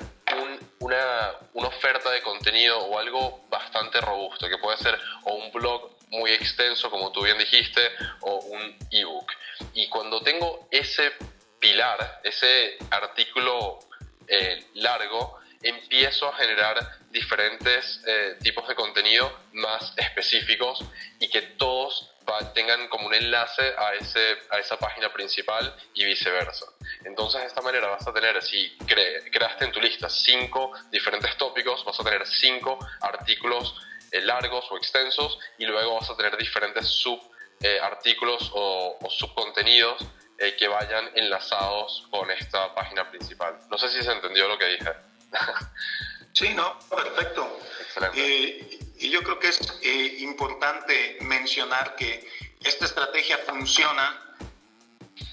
una, 0.84 1.32
una, 1.54 1.68
oferta 1.68 2.12
de 2.12 2.22
contenido 2.22 2.78
o 2.78 3.00
algo 3.00 3.46
bastante 3.50 4.02
robusto, 4.02 4.50
que 4.50 4.58
puede 4.58 4.78
ser 4.78 5.00
o 5.24 5.34
un 5.34 5.52
blog 5.52 5.92
muy 6.10 6.32
extenso, 6.32 6.92
como 6.92 7.12
tú 7.12 7.24
bien 7.24 7.38
dijiste, 7.38 7.82
o 8.22 8.36
un 8.36 8.78
ebook. 8.92 9.32
Y 9.74 9.88
cuando 9.88 10.22
tengo 10.22 10.68
ese 10.72 11.13
pilar, 11.60 12.20
ese 12.24 12.78
artículo 12.92 13.80
eh, 14.28 14.66
largo, 14.75 15.40
empiezo 15.62 16.28
a 16.28 16.36
generar 16.36 16.78
diferentes 17.13 18.01
eh, 18.05 18.38
tipos 18.41 18.67
de 18.67 18.75
contenido 18.75 19.32
más 19.53 19.93
específicos 19.96 20.84
y 21.20 21.29
que 21.29 21.41
todos 21.41 22.10
tengan 22.53 22.88
como 22.88 23.08
un 23.08 23.13
enlace 23.13 23.62
a, 23.77 23.93
ese, 23.93 24.38
a 24.50 24.58
esa 24.58 24.77
página 24.77 25.12
principal 25.13 25.75
y 25.93 26.05
viceversa. 26.05 26.65
Entonces 27.05 27.41
de 27.41 27.48
esta 27.48 27.62
manera 27.62 27.88
vas 27.88 28.08
a 28.08 28.13
tener, 28.13 28.41
si 28.41 28.75
creaste 28.77 29.65
en 29.65 29.72
tu 29.72 29.79
lista 29.79 30.10
cinco 30.10 30.72
diferentes 30.89 31.38
tópicos, 31.38 31.86
vas 31.86 32.00
a 32.00 32.03
tener 32.03 32.25
cinco 32.25 32.79
artículos 33.01 33.75
eh, 34.12 34.22
largos 34.22 34.65
o 34.72 34.77
extensos 34.77 35.38
y 35.58 35.65
luego 35.65 35.96
vas 36.00 36.10
a 36.10 36.17
tener 36.17 36.36
diferentes 36.38 36.88
subartículos 36.88 38.43
eh, 38.43 38.51
o, 38.53 38.98
o, 39.01 39.10
subcontenidos 39.10 40.03
eh, 40.39 40.55
que 40.58 40.67
vayan 40.67 41.10
enlazados 41.15 42.08
con 42.10 42.32
esta 42.32 42.74
página 42.74 43.10
principal. 43.10 43.60
No 43.70 43.77
sé 43.77 43.89
si 43.89 44.01
se 44.01 44.12
entendió 44.12 44.48
lo 44.48 44.58
que 44.58 44.65
dije. 44.65 44.91
sí, 46.34 46.54
no, 46.54 46.80
perfecto. 46.90 47.60
Excelente. 47.82 48.80
Y 48.98 49.10
yo 49.10 49.22
creo 49.22 49.40
que 49.40 49.50
es 49.50 49.60
eh, 49.82 50.18
importante 50.20 51.18
mencionar 51.22 51.96
que 51.96 52.28
esta 52.62 52.86
estrategia 52.86 53.38
funciona, 53.40 54.36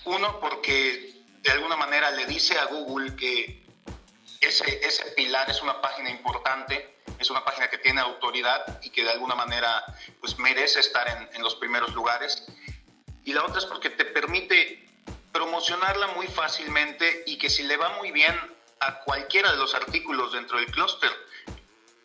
uno, 0.05 0.41
porque 0.41 1.23
de 1.43 1.51
alguna 1.51 1.77
manera 1.77 2.11
le 2.11 2.27
dice 2.27 2.59
a 2.59 2.65
Google 2.67 3.15
que 3.17 3.65
ese, 4.41 4.85
ese 4.85 5.05
pilar 5.13 5.49
es 5.51 5.63
una 5.63 5.81
página 5.81 6.11
importante, 6.11 6.97
es 7.19 7.31
una 7.31 7.45
página 7.45 7.69
que 7.69 7.79
tiene 7.79 8.01
autoridad 8.01 8.81
y 8.83 8.91
que 8.91 9.05
de 9.05 9.11
alguna 9.11 9.35
manera 9.35 9.85
pues, 10.21 10.39
merece 10.39 10.81
estar 10.81 11.07
en, 11.09 11.29
en 11.35 11.43
los 11.43 11.55
primeros 11.57 11.95
lugares. 11.95 12.47
Y 13.25 13.33
la 13.33 13.45
otra 13.45 13.59
es 13.59 13.67
porque 13.67 13.91
te 13.91 14.05
permite 14.07 14.85
promocionarla 15.33 16.09
muy 16.09 16.27
fácilmente 16.27 17.23
y 17.27 17.39
que 17.39 17.49
si 17.49 17.63
le 17.63 17.77
va 17.77 17.97
muy 17.99 18.11
bien 18.11 18.35
a 18.81 19.01
cualquiera 19.01 19.51
de 19.53 19.59
los 19.59 19.75
artículos 19.75 20.33
dentro 20.33 20.59
del 20.59 20.67
clúster, 20.67 21.11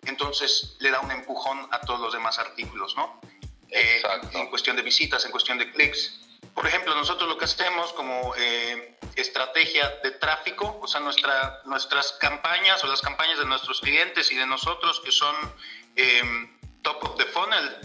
entonces 0.05 0.75
le 0.79 0.91
da 0.91 0.99
un 0.99 1.11
empujón 1.11 1.67
a 1.71 1.79
todos 1.81 1.99
los 1.99 2.13
demás 2.13 2.37
artículos, 2.39 2.95
¿no? 2.95 3.19
Eh, 3.69 4.01
en 4.33 4.47
cuestión 4.49 4.75
de 4.75 4.81
visitas, 4.81 5.25
en 5.25 5.31
cuestión 5.31 5.57
de 5.57 5.71
clics. 5.71 6.19
Por 6.53 6.67
ejemplo, 6.67 6.95
nosotros 6.95 7.27
lo 7.27 7.37
que 7.37 7.45
hacemos 7.45 7.91
como 7.93 8.33
eh, 8.37 8.97
estrategia 9.15 9.99
de 10.03 10.11
tráfico, 10.11 10.79
o 10.81 10.87
sea, 10.87 11.01
nuestra, 11.01 11.61
nuestras 11.65 12.13
campañas 12.13 12.83
o 12.83 12.87
las 12.87 13.01
campañas 13.01 13.39
de 13.39 13.45
nuestros 13.45 13.81
clientes 13.81 14.31
y 14.31 14.35
de 14.35 14.45
nosotros 14.45 15.01
que 15.03 15.11
son 15.11 15.35
em, 15.95 16.57
top 16.81 17.03
of 17.03 17.17
the 17.17 17.25
funnel, 17.25 17.77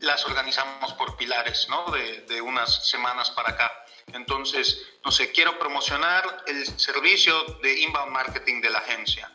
las 0.00 0.24
organizamos 0.26 0.92
por 0.94 1.16
pilares, 1.16 1.66
¿no? 1.68 1.90
De, 1.90 2.22
de 2.22 2.40
unas 2.40 2.88
semanas 2.88 3.30
para 3.30 3.50
acá. 3.50 3.70
Entonces, 4.12 4.82
no 5.04 5.12
sé, 5.12 5.30
quiero 5.30 5.58
promocionar 5.58 6.44
el 6.46 6.66
servicio 6.78 7.44
de 7.62 7.80
inbound 7.80 8.12
marketing 8.12 8.60
de 8.60 8.70
la 8.70 8.78
agencia 8.78 9.30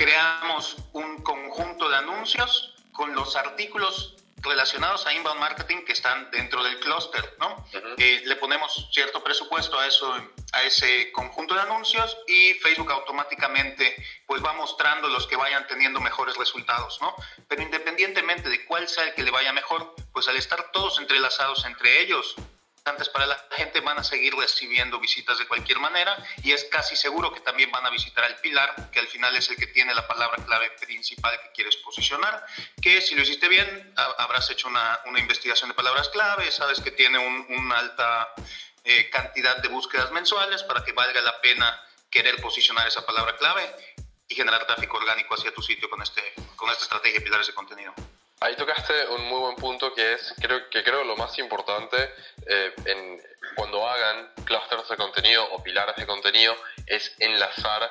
creamos 0.00 0.78
un 0.94 1.18
conjunto 1.18 1.90
de 1.90 1.96
anuncios 1.96 2.74
con 2.90 3.14
los 3.14 3.36
artículos 3.36 4.16
relacionados 4.42 5.06
a 5.06 5.12
inbound 5.12 5.40
marketing 5.40 5.84
que 5.84 5.92
están 5.92 6.30
dentro 6.30 6.62
del 6.62 6.78
clúster, 6.80 7.36
¿no? 7.38 7.66
Eh, 7.98 8.22
le 8.24 8.36
ponemos 8.36 8.88
cierto 8.92 9.22
presupuesto 9.22 9.78
a 9.78 9.86
eso, 9.86 10.14
a 10.52 10.62
ese 10.62 11.12
conjunto 11.12 11.54
de 11.54 11.60
anuncios 11.60 12.16
y 12.26 12.54
Facebook 12.54 12.90
automáticamente 12.90 13.96
pues 14.26 14.44
va 14.44 14.52
mostrando 14.52 15.08
los 15.08 15.26
que 15.26 15.36
vayan 15.36 15.66
teniendo 15.66 16.00
mejores 16.00 16.36
resultados, 16.36 16.98
¿no? 17.00 17.14
Pero 17.48 17.62
independientemente 17.62 18.48
de 18.48 18.64
cuál 18.64 18.88
sea 18.88 19.04
el 19.04 19.14
que 19.14 19.22
le 19.22 19.30
vaya 19.30 19.52
mejor, 19.52 19.94
pues 20.12 20.28
al 20.28 20.36
estar 20.36 20.70
todos 20.72 20.98
entrelazados 20.98 21.64
entre 21.64 22.00
ellos, 22.00 22.34
para 23.12 23.26
la 23.26 23.46
gente 23.52 23.80
van 23.80 23.98
a 23.98 24.04
seguir 24.04 24.34
recibiendo 24.34 24.98
visitas 24.98 25.38
de 25.38 25.46
cualquier 25.46 25.78
manera 25.78 26.16
y 26.42 26.52
es 26.52 26.64
casi 26.64 26.96
seguro 26.96 27.32
que 27.32 27.40
también 27.40 27.70
van 27.70 27.84
a 27.86 27.90
visitar 27.90 28.24
al 28.24 28.36
pilar, 28.36 28.90
que 28.90 29.00
al 29.00 29.06
final 29.06 29.34
es 29.36 29.48
el 29.50 29.56
que 29.56 29.66
tiene 29.66 29.94
la 29.94 30.06
palabra 30.06 30.42
clave 30.44 30.70
principal 30.80 31.38
que 31.42 31.52
quieres 31.52 31.76
posicionar, 31.76 32.44
que 32.80 33.00
si 33.00 33.14
lo 33.14 33.22
hiciste 33.22 33.48
bien, 33.48 33.92
habrás 34.18 34.50
hecho 34.50 34.68
una, 34.68 35.00
una 35.06 35.20
investigación 35.20 35.68
de 35.70 35.74
palabras 35.74 36.08
clave, 36.08 36.50
sabes 36.50 36.80
que 36.80 36.90
tiene 36.90 37.18
una 37.18 37.78
alta 37.78 38.34
eh, 38.84 39.10
cantidad 39.10 39.58
de 39.58 39.68
búsquedas 39.68 40.10
mensuales 40.12 40.62
para 40.62 40.84
que 40.84 40.92
valga 40.92 41.20
la 41.20 41.40
pena 41.40 41.82
querer 42.10 42.40
posicionar 42.40 42.88
esa 42.88 43.04
palabra 43.04 43.36
clave 43.36 43.62
y 44.28 44.34
generar 44.34 44.66
tráfico 44.66 44.96
orgánico 44.96 45.34
hacia 45.34 45.52
tu 45.52 45.62
sitio 45.62 45.88
con, 45.90 46.02
este, 46.02 46.34
con 46.56 46.70
esta 46.70 46.84
estrategia 46.84 47.18
de 47.18 47.24
pilares 47.24 47.46
de 47.46 47.54
contenido. 47.54 47.94
Ahí 48.42 48.56
tocaste 48.56 49.06
un 49.08 49.28
muy 49.28 49.38
buen 49.38 49.56
punto 49.56 49.92
que 49.92 50.14
es, 50.14 50.34
creo 50.40 50.70
que 50.70 50.82
creo 50.82 51.04
lo 51.04 51.14
más 51.14 51.38
importante 51.38 52.14
eh, 52.46 52.74
cuando 53.54 53.86
hagan 53.86 54.32
clusters 54.46 54.88
de 54.88 54.96
contenido 54.96 55.46
o 55.52 55.62
pilares 55.62 55.94
de 55.96 56.06
contenido 56.06 56.56
es 56.86 57.14
enlazar 57.18 57.90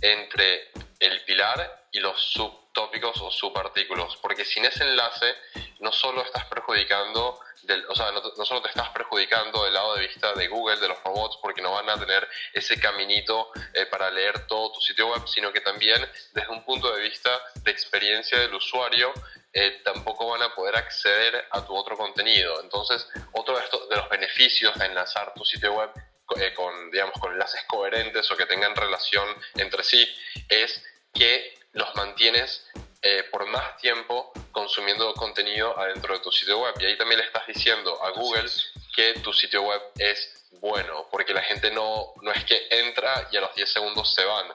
entre 0.00 0.70
el 1.00 1.20
pilar 1.24 1.86
y 1.90 1.98
los 1.98 2.20
subtópicos 2.20 3.20
o 3.22 3.30
subartículos, 3.32 4.16
porque 4.18 4.44
sin 4.44 4.64
ese 4.64 4.84
enlace 4.84 5.34
no 5.80 5.90
solo 5.90 6.22
estás 6.22 6.44
perjudicando 6.44 7.40
del, 7.62 7.84
o 7.88 7.94
sea, 7.94 8.12
no, 8.12 8.44
solo 8.44 8.62
te 8.62 8.68
estás 8.68 8.90
perjudicando 8.90 9.64
del 9.64 9.74
lado 9.74 9.96
de 9.96 10.06
vista 10.06 10.32
de 10.32 10.46
Google, 10.48 10.76
de 10.76 10.88
los 10.88 11.02
robots, 11.02 11.38
porque 11.42 11.60
no 11.60 11.72
van 11.72 11.90
a 11.90 11.98
tener 11.98 12.28
ese 12.52 12.78
caminito 12.78 13.50
eh, 13.74 13.86
para 13.86 14.10
leer 14.10 14.46
todo 14.46 14.72
tu 14.72 14.80
sitio 14.80 15.08
web, 15.08 15.26
sino 15.26 15.52
que 15.52 15.60
también 15.60 16.00
desde 16.32 16.48
un 16.50 16.64
punto 16.64 16.94
de 16.94 17.02
vista 17.02 17.30
de 17.62 17.70
experiencia 17.70 18.38
del 18.38 18.54
usuario, 18.54 19.12
eh, 19.52 19.80
tampoco 19.84 20.28
van 20.28 20.42
a 20.42 20.54
poder 20.54 20.76
acceder 20.76 21.46
a 21.50 21.64
tu 21.64 21.74
otro 21.74 21.96
contenido. 21.96 22.60
Entonces, 22.62 23.08
otro 23.32 23.56
de, 23.56 23.64
estos, 23.64 23.88
de 23.88 23.96
los 23.96 24.08
beneficios 24.08 24.74
de 24.78 24.86
enlazar 24.86 25.32
tu 25.34 25.44
sitio 25.44 25.72
web 25.72 25.90
eh, 26.36 26.52
con, 26.54 26.90
digamos, 26.90 27.14
con 27.18 27.32
enlaces 27.32 27.62
coherentes 27.66 28.30
o 28.30 28.36
que 28.36 28.46
tengan 28.46 28.76
relación 28.76 29.26
entre 29.56 29.82
sí 29.82 30.06
es 30.48 30.82
que 31.14 31.58
los 31.72 31.94
mantienes 31.94 32.66
eh, 33.00 33.24
por 33.30 33.46
más 33.46 33.76
tiempo 33.78 34.32
consumiendo 34.52 35.14
contenido 35.14 35.78
adentro 35.78 36.14
de 36.14 36.20
tu 36.20 36.30
sitio 36.30 36.58
web. 36.58 36.74
Y 36.80 36.86
ahí 36.86 36.98
también 36.98 37.20
le 37.20 37.26
estás 37.26 37.46
diciendo 37.46 38.02
a 38.04 38.10
Google 38.10 38.50
que 38.94 39.14
tu 39.20 39.32
sitio 39.32 39.62
web 39.62 39.80
es 39.98 40.38
bueno, 40.60 41.06
porque 41.10 41.32
la 41.32 41.42
gente 41.42 41.70
no, 41.70 42.12
no 42.22 42.32
es 42.32 42.44
que 42.44 42.66
entra 42.70 43.28
y 43.30 43.36
a 43.36 43.40
los 43.40 43.54
10 43.54 43.70
segundos 43.70 44.12
se 44.14 44.24
van, 44.24 44.48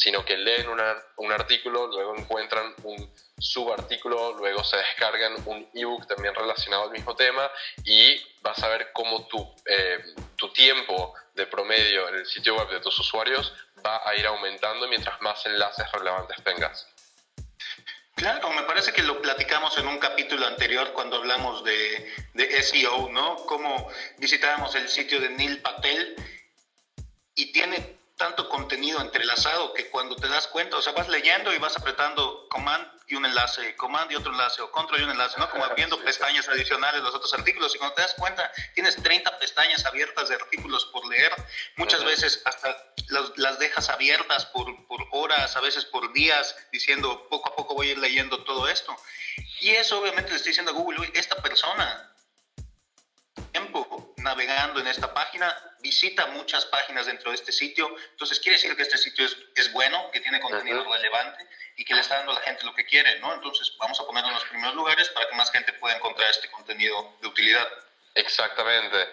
sino 0.00 0.24
que 0.24 0.34
leen 0.34 0.66
un 1.16 1.32
artículo, 1.32 1.86
luego 1.88 2.16
encuentran 2.16 2.74
un 2.84 3.12
subartículo, 3.38 4.32
luego 4.32 4.64
se 4.64 4.78
descargan 4.78 5.34
un 5.44 5.68
ebook 5.74 6.06
también 6.06 6.34
relacionado 6.34 6.84
al 6.84 6.90
mismo 6.90 7.14
tema 7.14 7.50
y 7.84 8.18
vas 8.40 8.62
a 8.62 8.68
ver 8.68 8.92
cómo 8.94 9.26
tu, 9.26 9.54
eh, 9.66 10.02
tu 10.36 10.50
tiempo 10.54 11.14
de 11.34 11.46
promedio 11.46 12.08
en 12.08 12.14
el 12.14 12.26
sitio 12.26 12.56
web 12.56 12.70
de 12.70 12.80
tus 12.80 12.98
usuarios 12.98 13.52
va 13.84 14.00
a 14.08 14.14
ir 14.14 14.26
aumentando 14.26 14.88
mientras 14.88 15.20
más 15.20 15.44
enlaces 15.44 15.84
relevantes 15.92 16.42
tengas. 16.44 16.88
Claro, 18.14 18.50
me 18.52 18.62
parece 18.62 18.92
que 18.92 19.02
lo 19.02 19.20
platicamos 19.20 19.76
en 19.76 19.86
un 19.86 19.98
capítulo 19.98 20.46
anterior 20.46 20.94
cuando 20.94 21.16
hablamos 21.16 21.62
de, 21.62 22.10
de 22.32 22.62
SEO, 22.62 23.10
¿no? 23.10 23.36
Cómo 23.44 23.86
visitábamos 24.16 24.74
el 24.76 24.88
sitio 24.88 25.20
de 25.20 25.28
Neil 25.28 25.60
Patel 25.60 26.16
y 27.34 27.52
tiene 27.52 27.99
tanto 28.20 28.50
contenido 28.50 29.00
entrelazado 29.00 29.72
que 29.72 29.88
cuando 29.88 30.14
te 30.14 30.28
das 30.28 30.46
cuenta, 30.46 30.76
o 30.76 30.82
sea, 30.82 30.92
vas 30.92 31.08
leyendo 31.08 31.54
y 31.54 31.58
vas 31.58 31.74
apretando 31.78 32.46
command 32.50 32.86
y 33.06 33.14
un 33.14 33.24
enlace, 33.24 33.74
command 33.76 34.12
y 34.12 34.14
otro 34.14 34.30
enlace, 34.30 34.60
o 34.60 34.70
control 34.70 35.00
y 35.00 35.04
un 35.04 35.10
enlace, 35.12 35.40
¿no? 35.40 35.48
Como 35.48 35.66
viendo 35.74 35.98
pestañas 36.04 36.46
adicionales 36.46 37.02
los 37.02 37.14
otros 37.14 37.32
artículos, 37.32 37.74
y 37.74 37.78
cuando 37.78 37.94
te 37.94 38.02
das 38.02 38.12
cuenta, 38.12 38.52
tienes 38.74 39.02
30 39.02 39.38
pestañas 39.38 39.86
abiertas 39.86 40.28
de 40.28 40.34
artículos 40.34 40.84
por 40.92 41.08
leer, 41.08 41.32
muchas 41.76 42.04
veces 42.04 42.42
hasta 42.44 42.92
las, 43.36 43.58
dejas 43.58 43.88
abiertas 43.88 44.44
por, 44.44 44.66
por, 44.86 45.00
horas, 45.12 45.56
a 45.56 45.60
veces 45.60 45.86
por 45.86 46.12
días, 46.12 46.54
diciendo, 46.70 47.26
poco 47.30 47.48
a 47.48 47.56
poco 47.56 47.74
voy 47.74 47.88
a 47.88 47.92
ir 47.92 47.98
leyendo 47.98 48.44
todo 48.44 48.68
esto. 48.68 48.94
Y 49.62 49.70
eso 49.70 49.98
obviamente 49.98 50.28
le 50.28 50.36
estoy 50.36 50.50
diciendo 50.50 50.72
a 50.72 50.74
Google, 50.74 51.10
esta 51.14 51.36
persona, 51.36 52.14
tiempo, 53.50 53.88
navegando 54.22 54.80
en 54.80 54.86
esta 54.86 55.12
página, 55.12 55.56
visita 55.80 56.26
muchas 56.26 56.66
páginas 56.66 57.06
dentro 57.06 57.30
de 57.30 57.36
este 57.36 57.52
sitio, 57.52 57.94
entonces 58.10 58.40
quiere 58.40 58.56
decir 58.56 58.74
que 58.76 58.82
este 58.82 58.98
sitio 58.98 59.24
es, 59.24 59.36
es 59.56 59.72
bueno, 59.72 60.10
que 60.12 60.20
tiene 60.20 60.40
contenido 60.40 60.84
relevante 60.84 61.46
y 61.76 61.84
que 61.84 61.94
le 61.94 62.00
está 62.00 62.16
dando 62.16 62.32
a 62.32 62.34
la 62.34 62.40
gente 62.42 62.64
lo 62.64 62.74
que 62.74 62.84
quiere, 62.84 63.18
¿no? 63.20 63.32
Entonces 63.34 63.72
vamos 63.78 63.98
a 64.00 64.06
ponerlo 64.06 64.28
en 64.28 64.34
los 64.34 64.44
primeros 64.44 64.74
lugares 64.74 65.08
para 65.10 65.28
que 65.28 65.36
más 65.36 65.50
gente 65.50 65.72
pueda 65.74 65.96
encontrar 65.96 66.30
este 66.30 66.50
contenido 66.50 67.16
de 67.20 67.28
utilidad. 67.28 67.68
Exactamente. 68.14 69.08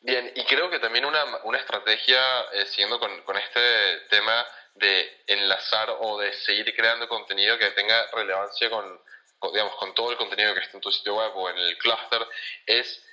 Bien, 0.00 0.32
y 0.34 0.44
creo 0.44 0.70
que 0.70 0.78
también 0.78 1.04
una, 1.04 1.24
una 1.44 1.58
estrategia, 1.58 2.20
eh, 2.52 2.66
siguiendo 2.66 2.98
con, 3.00 3.22
con 3.22 3.36
este 3.36 4.00
tema 4.10 4.46
de 4.74 5.22
enlazar 5.26 5.96
o 6.00 6.18
de 6.18 6.32
seguir 6.32 6.74
creando 6.74 7.08
contenido 7.08 7.58
que 7.58 7.70
tenga 7.72 8.06
relevancia 8.12 8.70
con, 8.70 9.00
digamos, 9.52 9.74
con 9.76 9.94
todo 9.94 10.12
el 10.12 10.16
contenido 10.16 10.54
que 10.54 10.60
está 10.60 10.76
en 10.76 10.80
tu 10.80 10.92
sitio 10.92 11.16
web 11.16 11.32
o 11.34 11.50
en 11.50 11.58
el 11.58 11.78
clúster, 11.78 12.26
es 12.66 13.04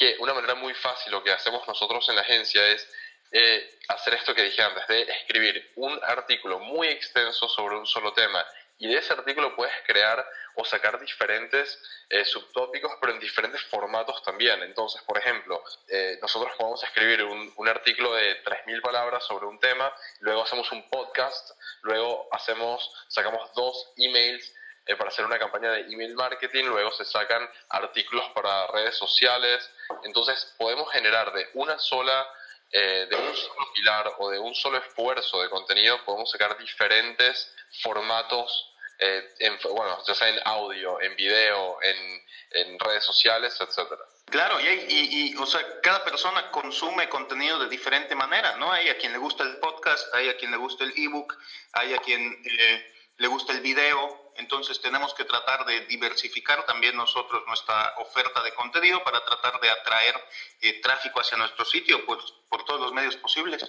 que 0.00 0.16
una 0.18 0.32
manera 0.32 0.54
muy 0.54 0.72
fácil, 0.72 1.12
lo 1.12 1.22
que 1.22 1.30
hacemos 1.30 1.68
nosotros 1.68 2.08
en 2.08 2.16
la 2.16 2.22
agencia 2.22 2.66
es 2.68 2.88
eh, 3.32 3.78
hacer 3.88 4.14
esto 4.14 4.34
que 4.34 4.42
dije 4.42 4.62
antes, 4.62 4.88
de 4.88 5.02
escribir 5.02 5.72
un 5.76 6.00
artículo 6.02 6.58
muy 6.58 6.88
extenso 6.88 7.46
sobre 7.50 7.76
un 7.76 7.86
solo 7.86 8.14
tema 8.14 8.42
y 8.78 8.88
de 8.88 8.96
ese 8.96 9.12
artículo 9.12 9.54
puedes 9.54 9.74
crear 9.86 10.26
o 10.54 10.64
sacar 10.64 10.98
diferentes 10.98 11.78
eh, 12.08 12.24
subtópicos, 12.24 12.92
pero 12.98 13.12
en 13.12 13.20
diferentes 13.20 13.62
formatos 13.64 14.22
también. 14.22 14.62
Entonces, 14.62 15.02
por 15.02 15.18
ejemplo, 15.18 15.62
eh, 15.88 16.18
nosotros 16.22 16.54
podemos 16.56 16.82
escribir 16.82 17.22
un, 17.22 17.68
artículo 17.68 18.14
de 18.14 18.42
3.000 18.42 18.80
palabras 18.80 19.22
sobre 19.26 19.44
un 19.44 19.60
tema, 19.60 19.92
luego 20.20 20.44
hacemos 20.44 20.72
un 20.72 20.88
podcast, 20.88 21.50
luego 21.82 22.26
hacemos, 22.32 22.90
sacamos 23.08 23.52
dos 23.54 23.92
emails 23.98 24.50
eh, 24.90 24.96
para 24.96 25.08
hacer 25.08 25.24
una 25.24 25.38
campaña 25.38 25.70
de 25.72 25.82
email 25.82 26.14
marketing, 26.14 26.64
luego 26.64 26.90
se 26.92 27.04
sacan 27.04 27.48
artículos 27.68 28.24
para 28.34 28.66
redes 28.68 28.96
sociales. 28.96 29.70
Entonces, 30.02 30.54
podemos 30.58 30.90
generar 30.90 31.32
de 31.32 31.48
una 31.54 31.78
sola 31.78 32.26
eh, 32.72 33.08
de 33.10 33.16
un 33.16 33.34
solo 33.34 33.72
pilar 33.74 34.12
o 34.18 34.30
de 34.30 34.38
un 34.38 34.54
solo 34.54 34.78
esfuerzo 34.78 35.42
de 35.42 35.50
contenido 35.50 36.04
podemos 36.04 36.30
sacar 36.30 36.56
diferentes 36.56 37.52
formatos, 37.82 38.76
eh, 38.96 39.28
en, 39.40 39.58
bueno, 39.74 39.98
ya 40.06 40.14
sea 40.14 40.28
en 40.28 40.38
audio, 40.44 41.00
en 41.00 41.16
video, 41.16 41.78
en, 41.82 42.78
redes 42.78 43.04
sociales, 43.04 43.56
etcétera. 43.60 44.02
Claro, 44.26 44.60
y, 44.60 44.66
y, 44.66 45.32
y, 45.32 45.36
o 45.36 45.46
sea, 45.46 45.60
cada 45.82 46.02
persona 46.02 46.50
consume 46.50 47.08
contenido 47.08 47.58
de 47.58 47.68
diferente 47.68 48.14
manera, 48.14 48.56
¿no? 48.56 48.72
Hay 48.72 48.88
a 48.88 48.96
quien 48.96 49.12
le 49.12 49.18
gusta 49.18 49.44
el 49.44 49.58
podcast, 49.58 50.12
hay 50.14 50.28
a 50.28 50.36
quien 50.36 50.50
le 50.50 50.56
gusta 50.56 50.84
el 50.84 50.92
ebook, 50.96 51.36
hay 51.72 51.94
a 51.94 51.98
quien 51.98 52.22
eh, 52.44 52.92
le 53.18 53.28
gusta 53.28 53.52
el 53.52 53.60
video, 53.60 54.29
entonces 54.40 54.80
tenemos 54.80 55.14
que 55.14 55.24
tratar 55.24 55.64
de 55.66 55.86
diversificar 55.86 56.64
también 56.64 56.96
nosotros 56.96 57.42
nuestra 57.46 57.94
oferta 57.98 58.42
de 58.42 58.54
contenido 58.54 59.04
para 59.04 59.22
tratar 59.24 59.60
de 59.60 59.70
atraer 59.70 60.14
eh, 60.62 60.80
tráfico 60.80 61.20
hacia 61.20 61.36
nuestro 61.36 61.64
sitio 61.64 62.04
pues, 62.06 62.18
por 62.48 62.64
todos 62.64 62.80
los 62.80 62.92
medios 62.92 63.16
posibles. 63.16 63.64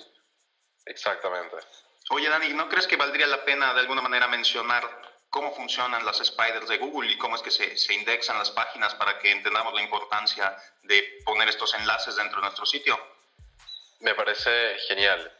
Exactamente. 0.85 1.57
Oye, 2.09 2.29
Dani, 2.29 2.53
¿no 2.53 2.69
crees 2.69 2.87
que 2.87 2.95
valdría 2.95 3.27
la 3.27 3.43
pena 3.43 3.73
de 3.73 3.81
alguna 3.81 4.01
manera 4.01 4.27
mencionar 4.27 4.83
cómo 5.29 5.53
funcionan 5.53 6.05
las 6.05 6.17
spiders 6.17 6.67
de 6.67 6.77
Google 6.77 7.11
y 7.11 7.17
cómo 7.17 7.35
es 7.35 7.41
que 7.41 7.51
se, 7.51 7.77
se 7.77 7.93
indexan 7.93 8.37
las 8.37 8.51
páginas 8.51 8.95
para 8.95 9.19
que 9.19 9.29
entendamos 9.29 9.73
la 9.73 9.81
importancia 9.81 10.55
de 10.83 11.21
poner 11.25 11.49
estos 11.49 11.73
enlaces 11.73 12.15
dentro 12.15 12.37
de 12.37 12.43
nuestro 12.43 12.65
sitio? 12.65 12.97
Me 13.99 14.15
parece 14.15 14.77
genial. 14.87 15.31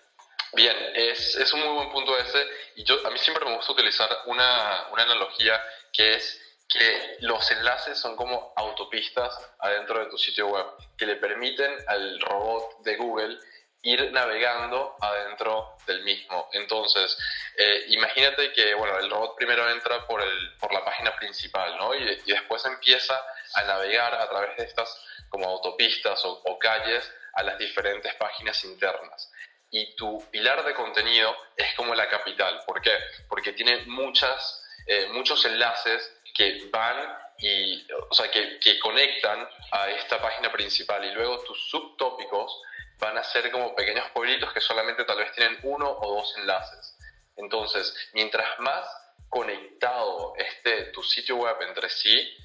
Bien, 0.54 0.76
es, 0.96 1.36
es, 1.36 1.54
un 1.54 1.62
muy 1.62 1.76
buen 1.76 1.92
punto 1.92 2.18
ese 2.18 2.46
y 2.76 2.84
yo 2.84 2.96
a 3.08 3.10
mí 3.10 3.18
siempre 3.20 3.46
me 3.46 3.56
gusta 3.56 3.72
utilizar 3.72 4.10
una, 4.26 4.88
una, 4.92 5.04
analogía 5.04 5.64
que 5.94 6.16
es 6.16 6.42
que 6.68 7.18
los 7.22 7.50
enlaces 7.52 7.98
son 7.98 8.18
como 8.18 8.54
autopistas 8.58 9.34
adentro 9.60 10.00
de 10.00 10.10
tu 10.10 10.18
sitio 10.18 10.48
web 10.48 10.66
que 10.98 11.06
le 11.06 11.16
permiten 11.16 11.72
al 11.88 12.20
robot 12.20 12.82
de 12.84 12.98
Google 12.98 13.38
ir 13.84 14.12
navegando 14.12 14.96
adentro 15.00 15.78
del 15.88 16.04
mismo. 16.04 16.50
Entonces, 16.52 17.18
eh, 17.58 17.86
imagínate 17.88 18.52
que 18.52 18.74
bueno, 18.74 19.00
el 19.00 19.10
robot 19.10 19.38
primero 19.38 19.70
entra 19.70 20.06
por, 20.06 20.22
el, 20.22 20.58
por 20.58 20.74
la 20.74 20.84
página 20.84 21.16
principal 21.16 21.78
¿no? 21.78 21.96
y, 21.96 22.04
y, 22.26 22.32
después 22.32 22.64
empieza 22.66 23.20
a 23.54 23.64
navegar 23.64 24.16
a 24.16 24.30
través 24.30 24.58
de 24.58 24.66
estas 24.66 25.02
como 25.30 25.48
autopistas 25.48 26.24
o, 26.26 26.42
o 26.44 26.60
calles 26.60 27.10
a 27.34 27.44
las 27.44 27.58
diferentes 27.58 28.14
páginas 28.16 28.62
internas 28.66 29.32
y 29.72 29.96
tu 29.96 30.20
pilar 30.30 30.64
de 30.66 30.74
contenido 30.74 31.36
es 31.56 31.74
como 31.76 31.96
la 31.96 32.10
capital. 32.10 32.62
¿Por 32.66 32.82
qué? 32.82 32.92
Porque 33.30 33.54
tiene 33.54 33.86
muchas, 33.86 34.64
eh, 34.86 35.08
muchos 35.14 35.44
enlaces 35.46 36.14
que 36.36 36.70
van 36.72 37.18
y, 37.38 37.88
o 38.10 38.14
sea, 38.14 38.30
que, 38.30 38.60
que, 38.60 38.78
conectan 38.80 39.48
a 39.72 39.90
esta 39.90 40.22
página 40.22 40.52
principal 40.52 41.04
y 41.06 41.12
luego 41.12 41.40
tus 41.44 41.70
subtópicos 41.70 42.62
van 43.00 43.18
a 43.18 43.24
ser 43.24 43.50
como 43.50 43.74
pequeños 43.74 44.08
pueblitos 44.12 44.54
que 44.54 44.62
solamente 44.62 45.06
tal 45.06 45.18
vez 45.18 45.32
tienen 45.32 45.58
uno 45.64 45.90
o 45.90 46.16
dos 46.16 46.38
enlaces. 46.38 46.98
Entonces, 47.38 47.96
mientras 48.14 48.60
más 48.60 48.86
conectado 49.30 50.36
esté 50.38 50.92
tu 50.92 51.02
sitio 51.02 51.38
web 51.38 51.56
entre 51.62 51.90
sí, 51.90 52.38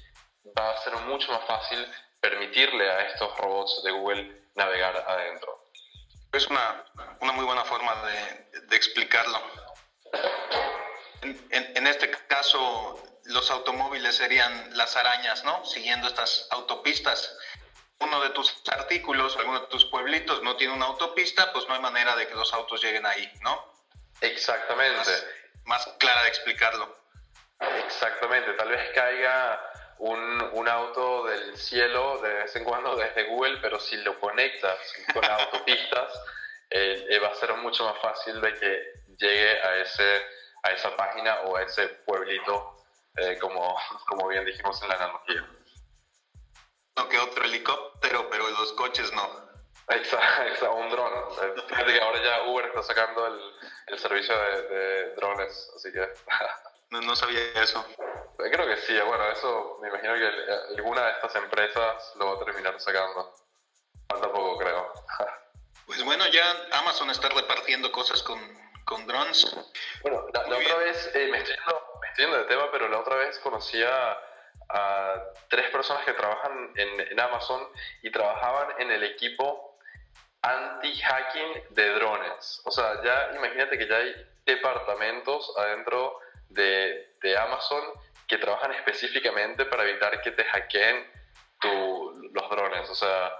va 0.57 0.71
a 0.71 0.77
ser 0.77 0.95
mucho 0.95 1.31
más 1.31 1.45
fácil 1.45 1.85
permitirle 2.19 2.89
a 2.89 3.07
estos 3.07 3.37
robots 3.37 3.83
de 3.83 3.91
Google 3.91 4.41
navegar 4.55 5.05
adentro. 5.07 5.66
Es 6.31 6.47
una, 6.47 6.85
una 7.21 7.31
muy 7.31 7.45
buena 7.45 7.63
forma 7.63 7.93
de, 8.05 8.59
de 8.61 8.75
explicarlo. 8.75 9.41
En, 11.21 11.47
en, 11.49 11.77
en, 11.77 11.87
este 11.87 12.11
caso, 12.27 13.01
los 13.25 13.49
automóviles 13.49 14.15
serían 14.15 14.77
las 14.77 14.95
arañas, 14.95 15.43
¿no? 15.43 15.65
Siguiendo 15.65 16.07
estas 16.07 16.47
autopistas. 16.51 17.35
Uno 17.99 18.21
de 18.21 18.29
tus 18.29 18.61
artículos, 18.71 19.35
alguno 19.37 19.61
de 19.61 19.67
tus 19.67 19.85
pueblitos 19.85 20.43
no 20.43 20.55
tiene 20.55 20.73
una 20.73 20.85
autopista, 20.85 21.51
pues 21.51 21.67
no 21.67 21.73
hay 21.73 21.81
manera 21.81 22.15
de 22.15 22.27
que 22.27 22.35
los 22.35 22.53
autos 22.53 22.81
lleguen 22.83 23.05
ahí, 23.05 23.31
¿no? 23.41 23.73
Exactamente. 24.21 24.97
Más, 24.97 25.25
más 25.65 25.89
clara 25.97 26.23
de 26.23 26.29
explicarlo. 26.29 26.97
Exactamente. 27.85 28.53
Tal 28.53 28.69
vez 28.69 28.91
caiga 28.93 29.59
un, 29.99 30.49
un, 30.53 30.67
auto 30.67 31.25
del 31.25 31.57
cielo 31.57 32.19
de 32.21 32.33
vez 32.33 32.55
en 32.55 32.63
cuando 32.63 32.95
desde 32.95 33.23
Google, 33.23 33.57
pero 33.61 33.79
si 33.79 33.97
lo 33.97 34.19
conectas 34.19 34.77
con 35.13 35.23
autopistas, 35.25 36.13
eh, 36.69 37.05
eh, 37.09 37.19
va 37.19 37.29
a 37.29 37.35
ser 37.35 37.53
mucho 37.55 37.85
más 37.85 37.99
fácil 37.99 38.39
de 38.41 38.53
que 38.53 38.93
llegue 39.17 39.61
a, 39.61 39.77
ese, 39.77 40.25
a 40.63 40.71
esa 40.71 40.95
página 40.95 41.41
o 41.41 41.55
a 41.55 41.63
ese 41.63 41.87
pueblito, 42.05 42.77
eh, 43.15 43.37
como, 43.39 43.75
como 44.07 44.27
bien 44.27 44.45
dijimos 44.45 44.81
en 44.83 44.89
la 44.89 44.95
analogía. 44.95 45.47
No 46.95 47.09
que 47.09 47.19
otro 47.19 47.45
helicóptero, 47.45 48.29
pero 48.29 48.47
los 48.49 48.73
coches 48.73 49.11
no. 49.13 49.47
Exacto, 49.89 50.43
exacto 50.43 50.73
un 50.75 50.89
dron. 50.89 51.13
Fíjate 51.67 51.93
que 51.93 52.01
ahora 52.01 52.21
ya 52.21 52.43
Uber 52.43 52.65
está 52.65 52.83
sacando 52.83 53.27
el, 53.27 53.39
el 53.87 53.99
servicio 53.99 54.37
de, 54.37 54.61
de 54.63 55.15
drones, 55.15 55.71
así 55.75 55.91
que... 55.91 56.13
No, 56.89 57.01
no, 57.01 57.15
sabía 57.15 57.39
eso. 57.61 57.85
Creo 58.37 58.67
que 58.67 58.77
sí, 58.77 58.97
bueno, 58.99 59.29
eso 59.31 59.79
me 59.81 59.89
imagino 59.89 60.13
que 60.13 60.77
alguna 60.77 61.05
de 61.05 61.11
estas 61.13 61.35
empresas 61.35 62.13
lo 62.17 62.27
va 62.27 62.41
a 62.41 62.45
terminar 62.45 62.79
sacando. 62.79 63.35
Falta 64.07 64.31
poco, 64.31 64.57
creo. 64.57 64.93
Pues 65.85 66.03
bueno, 66.03 66.27
ya 66.27 66.43
Amazon 66.73 67.09
está 67.11 67.29
repartiendo 67.29 67.89
cosas 67.93 68.21
con, 68.21 68.37
con 68.83 69.07
drones. 69.07 69.55
Bueno, 70.01 70.25
la, 70.33 70.43
la 70.43 70.57
otra 70.57 70.75
vez, 70.79 71.09
eh, 71.15 71.29
me, 71.31 71.37
estoy 71.37 71.55
yendo, 71.55 71.81
me, 72.01 72.07
estoy 72.09 72.25
yendo, 72.25 72.37
de 72.39 72.43
tema, 72.43 72.69
pero 72.73 72.89
la 72.89 72.99
otra 72.99 73.15
vez 73.15 73.39
conocí 73.39 73.81
a, 73.81 74.17
a 74.67 75.23
tres 75.49 75.69
personas 75.69 76.03
que 76.03 76.11
trabajan 76.11 76.73
en, 76.75 76.99
en 76.99 77.19
Amazon 77.21 77.69
y 78.03 78.11
trabajaban 78.11 78.81
en 78.81 78.91
el 78.91 79.03
equipo 79.05 79.77
anti-hacking 80.41 81.73
de 81.73 81.89
drones. 81.93 82.61
O 82.65 82.71
sea, 82.71 83.01
ya 83.03 83.31
imagínate 83.35 83.77
que 83.77 83.87
ya 83.87 83.97
hay 83.97 84.13
departamentos 84.45 85.53
adentro 85.57 86.19
de, 86.49 87.15
de, 87.21 87.37
Amazon 87.37 87.83
que 88.27 88.37
trabajan 88.37 88.73
específicamente 88.73 89.65
para 89.65 89.83
evitar 89.83 90.21
que 90.21 90.31
te 90.31 90.43
hackeen 90.43 91.11
tu, 91.59 92.29
los 92.33 92.49
drones. 92.49 92.89
O 92.89 92.95
sea, 92.95 93.33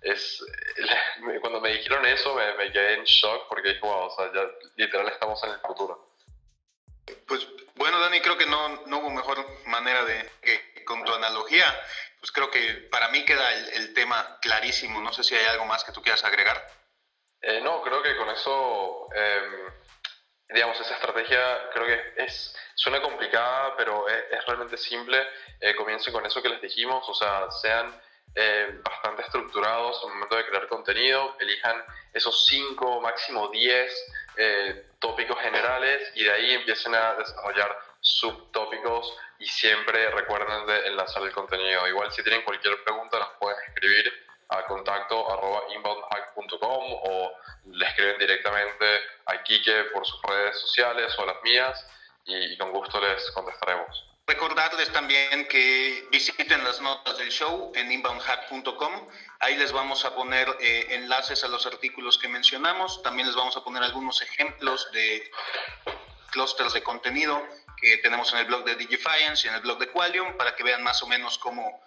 es, 0.00 0.42
cuando 1.40 1.60
me 1.60 1.70
dijeron 1.70 2.04
eso 2.06 2.34
me, 2.34 2.54
me 2.54 2.72
quedé 2.72 2.94
en 2.94 3.04
shock 3.04 3.48
porque 3.48 3.68
dije, 3.68 3.80
wow, 3.80 4.06
o 4.06 4.10
sea, 4.10 4.32
ya 4.32 4.48
literal 4.76 5.08
estamos 5.08 5.42
en 5.44 5.50
el 5.50 5.60
futuro. 5.60 6.14
Pues 7.26 7.46
bueno, 7.74 7.98
Dani, 8.00 8.20
creo 8.20 8.38
que 8.38 8.46
no, 8.46 8.86
no 8.86 8.98
hubo 8.98 9.10
mejor 9.10 9.44
manera 9.66 10.04
de 10.04 10.30
que 10.42 10.84
con 10.84 11.04
tu 11.04 11.12
analogía, 11.12 11.66
pues 12.18 12.32
creo 12.32 12.50
que 12.50 12.88
para 12.90 13.08
mí 13.08 13.24
queda 13.24 13.52
el, 13.52 13.68
el 13.74 13.94
tema 13.94 14.38
clarísimo. 14.40 15.00
No 15.00 15.12
sé 15.12 15.22
si 15.22 15.34
hay 15.34 15.46
algo 15.46 15.66
más 15.66 15.84
que 15.84 15.92
tú 15.92 16.02
quieras 16.02 16.24
agregar. 16.24 16.66
Eh, 17.42 17.60
no, 17.62 17.82
creo 17.82 18.02
que 18.02 18.16
con 18.16 18.28
eso... 18.30 19.08
Eh, 19.14 19.70
digamos, 20.52 20.80
esa 20.80 20.94
estrategia 20.94 21.70
creo 21.72 21.86
que 21.86 22.24
es, 22.24 22.56
suena 22.74 23.00
complicada, 23.00 23.76
pero 23.76 24.08
es, 24.08 24.24
es 24.30 24.46
realmente 24.46 24.76
simple. 24.76 25.26
Eh, 25.60 25.74
comiencen 25.74 26.12
con 26.12 26.24
eso 26.26 26.42
que 26.42 26.48
les 26.48 26.60
dijimos, 26.60 27.08
o 27.08 27.14
sea, 27.14 27.50
sean 27.50 28.00
eh, 28.36 28.80
bastante 28.84 29.22
estructurados 29.22 30.00
al 30.04 30.10
momento 30.10 30.36
de 30.36 30.46
crear 30.46 30.68
contenido, 30.68 31.36
elijan 31.40 31.82
esos 32.12 32.46
5, 32.46 33.00
máximo 33.00 33.48
10 33.48 34.12
eh, 34.36 34.86
tópicos 35.00 35.36
generales 35.40 36.12
y 36.14 36.22
de 36.22 36.30
ahí 36.30 36.54
empiecen 36.54 36.94
a 36.94 37.14
desarrollar 37.14 37.76
subtópicos 38.00 39.16
y 39.40 39.46
siempre 39.46 40.10
recuerden 40.10 40.64
de 40.66 40.86
enlazar 40.86 41.24
el 41.24 41.32
contenido. 41.32 41.88
Igual 41.88 42.12
si 42.12 42.22
tienen 42.22 42.42
cualquier 42.42 42.82
pregunta 42.84 43.18
nos 43.18 43.30
pueden 43.40 43.58
escribir 43.66 44.29
a 44.50 44.64
contacto 44.66 45.32
arroba 45.32 45.62
inboundhack.com 45.74 46.84
o 47.04 47.32
le 47.66 47.86
escriben 47.86 48.18
directamente 48.18 49.00
a 49.26 49.42
Kike 49.42 49.84
por 49.92 50.06
sus 50.06 50.20
redes 50.22 50.60
sociales 50.60 51.16
o 51.18 51.26
las 51.26 51.42
mías 51.42 51.86
y 52.24 52.56
con 52.58 52.72
gusto 52.72 53.00
les 53.00 53.30
contestaremos. 53.30 54.10
Recordarles 54.26 54.92
también 54.92 55.48
que 55.48 56.06
visiten 56.12 56.62
las 56.62 56.80
notas 56.80 57.18
del 57.18 57.30
show 57.30 57.72
en 57.74 57.90
inboundhack.com. 57.90 59.08
Ahí 59.40 59.56
les 59.56 59.72
vamos 59.72 60.04
a 60.04 60.14
poner 60.14 60.48
eh, 60.60 60.86
enlaces 60.90 61.42
a 61.42 61.48
los 61.48 61.66
artículos 61.66 62.16
que 62.16 62.28
mencionamos. 62.28 63.02
También 63.02 63.26
les 63.26 63.34
vamos 63.34 63.56
a 63.56 63.64
poner 63.64 63.82
algunos 63.82 64.22
ejemplos 64.22 64.88
de 64.92 65.28
clústeres 66.30 66.74
de 66.74 66.82
contenido 66.82 67.44
que 67.76 67.96
tenemos 67.98 68.32
en 68.32 68.40
el 68.40 68.44
blog 68.44 68.62
de 68.64 68.76
Digifiance 68.76 69.46
y 69.46 69.50
en 69.50 69.56
el 69.56 69.62
blog 69.62 69.78
de 69.78 69.88
Qualium 69.88 70.36
para 70.36 70.54
que 70.54 70.62
vean 70.62 70.84
más 70.84 71.02
o 71.02 71.08
menos 71.08 71.36
cómo, 71.38 71.82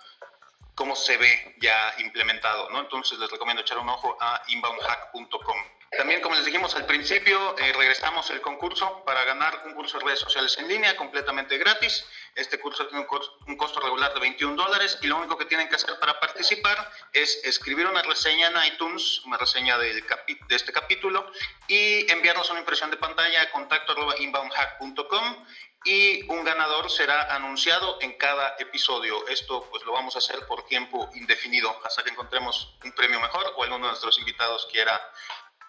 cómo 0.75 0.95
se 0.95 1.17
ve 1.17 1.55
ya 1.59 1.93
implementado. 1.99 2.69
¿no? 2.69 2.79
Entonces 2.79 3.19
les 3.19 3.29
recomiendo 3.29 3.61
echar 3.61 3.77
un 3.77 3.89
ojo 3.89 4.17
a 4.19 4.41
inboundhack.com. 4.47 5.57
También, 5.97 6.21
como 6.21 6.35
les 6.35 6.45
dijimos 6.45 6.75
al 6.75 6.87
principio, 6.87 7.55
eh, 7.59 7.71
regresamos 7.73 8.27
el 8.31 8.41
concurso 8.41 9.03
para 9.05 9.23
ganar 9.25 9.61
un 9.65 9.73
curso 9.73 9.99
de 9.99 10.05
redes 10.05 10.21
sociales 10.21 10.57
en 10.57 10.67
línea 10.67 10.95
completamente 10.95 11.55
gratis. 11.59 12.03
Este 12.33 12.59
curso 12.59 12.87
tiene 12.87 13.05
un, 13.47 13.57
costo 13.57 13.79
regular 13.79 14.11
de 14.11 14.19
21 14.19 14.55
dólares 14.55 14.97
y 15.03 15.07
lo 15.07 15.17
único 15.17 15.37
que 15.37 15.45
tienen 15.45 15.69
que 15.69 15.75
hacer 15.75 15.99
para 15.99 16.19
participar 16.19 16.89
es 17.11 17.39
escribir 17.43 17.85
una 17.85 18.01
reseña 18.01 18.47
en 18.47 18.73
iTunes, 18.73 19.21
una 19.25 19.37
reseña 19.37 19.77
del 19.77 20.03
de 20.03 20.55
este 20.55 20.73
capítulo 20.73 21.31
y 21.67 22.11
enviarnos 22.11 22.49
una 22.49 22.61
impresión 22.61 22.89
de 22.89 22.97
pantalla 22.97 23.43
a 23.43 23.51
contacto 23.51 23.95
inboundhack.com 24.17 25.45
y 25.85 26.23
un 26.29 26.43
ganador 26.43 26.89
será 26.89 27.35
anunciado 27.35 27.97
en 28.01 28.13
cada 28.17 28.55
episodio. 28.59 29.27
Esto 29.27 29.67
pues 29.69 29.83
lo 29.83 29.91
vamos 29.91 30.15
a 30.15 30.19
hacer 30.19 30.45
por 30.47 30.65
tiempo 30.65 31.09
indefinido 31.13 31.75
hasta 31.83 32.03
que 32.03 32.11
encontremos 32.11 32.75
un 32.83 32.93
premio 32.93 33.19
mejor 33.19 33.53
o 33.55 33.63
alguno 33.63 33.85
de 33.85 33.91
nuestros 33.91 34.17
invitados 34.19 34.67
quiera 34.71 34.99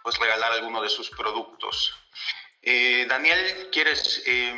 pues 0.02 0.18
regalar 0.18 0.52
alguno 0.52 0.80
de 0.82 0.88
sus 0.88 1.10
productos. 1.10 1.96
Eh, 2.62 3.06
Daniel, 3.08 3.70
¿quieres? 3.72 4.22
Eh, 4.26 4.54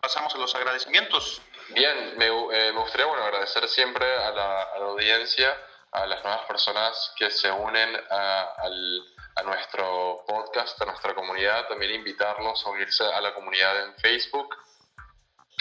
pasamos 0.00 0.34
a 0.34 0.38
los 0.38 0.54
agradecimientos. 0.54 1.42
Bien, 1.70 2.16
me, 2.16 2.26
eh, 2.26 2.72
me 2.72 2.80
gustaría 2.80 3.06
bueno, 3.06 3.24
agradecer 3.24 3.68
siempre 3.68 4.06
a 4.16 4.30
la, 4.30 4.62
a 4.62 4.78
la, 4.78 4.84
audiencia, 4.86 5.56
a 5.92 6.06
las 6.06 6.22
nuevas 6.24 6.46
personas 6.46 7.12
que 7.16 7.30
se 7.30 7.50
unen 7.50 8.00
a, 8.10 8.42
al, 8.58 9.04
a, 9.36 9.42
nuestro 9.42 10.24
podcast, 10.26 10.80
a 10.82 10.86
nuestra 10.86 11.14
comunidad, 11.14 11.68
también 11.68 11.94
invitarlos 11.94 12.64
a 12.64 12.70
unirse 12.70 13.04
a 13.04 13.20
la 13.20 13.34
comunidad 13.34 13.84
en 13.84 13.94
Facebook 13.96 14.56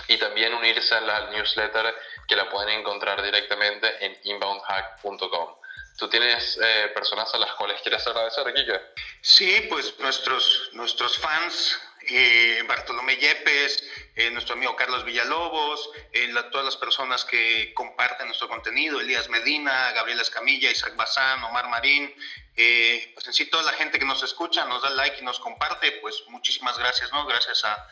y 0.09 0.17
también 0.17 0.53
unirse 0.53 0.93
a 0.95 1.01
la 1.01 1.29
newsletter 1.29 1.95
que 2.27 2.35
la 2.35 2.49
pueden 2.49 2.79
encontrar 2.79 3.21
directamente 3.23 4.05
en 4.05 4.17
inboundhack.com. 4.23 5.55
¿Tú 5.97 6.09
tienes 6.09 6.59
eh, 6.61 6.91
personas 6.93 7.33
a 7.33 7.37
las 7.37 7.53
cuales 7.53 7.81
quieres 7.81 8.05
agradecer, 8.07 8.53
Kike? 8.53 8.81
Sí, 9.21 9.67
pues 9.69 9.97
nuestros, 9.99 10.69
nuestros 10.73 11.17
fans, 11.19 11.79
eh, 12.09 12.63
Bartolomé 12.67 13.17
Yepes, 13.17 13.83
eh, 14.15 14.31
nuestro 14.31 14.55
amigo 14.55 14.75
Carlos 14.75 15.05
Villalobos, 15.05 15.89
eh, 16.11 16.33
todas 16.51 16.65
las 16.65 16.77
personas 16.77 17.23
que 17.23 17.73
comparten 17.73 18.27
nuestro 18.27 18.47
contenido, 18.47 18.99
Elías 18.99 19.29
Medina, 19.29 19.91
Gabriela 19.91 20.21
Escamilla, 20.21 20.71
Isaac 20.71 20.95
Bazán, 20.95 21.43
Omar 21.43 21.69
Marín, 21.69 22.13
eh, 22.55 23.11
pues 23.13 23.27
en 23.27 23.33
sí 23.33 23.45
toda 23.45 23.63
la 23.63 23.73
gente 23.73 23.99
que 23.99 24.05
nos 24.05 24.23
escucha, 24.23 24.65
nos 24.65 24.81
da 24.81 24.89
like 24.89 25.19
y 25.19 25.23
nos 25.23 25.39
comparte, 25.39 25.91
pues 26.01 26.23
muchísimas 26.29 26.77
gracias, 26.77 27.11
¿no? 27.11 27.25
Gracias 27.25 27.63
a, 27.63 27.87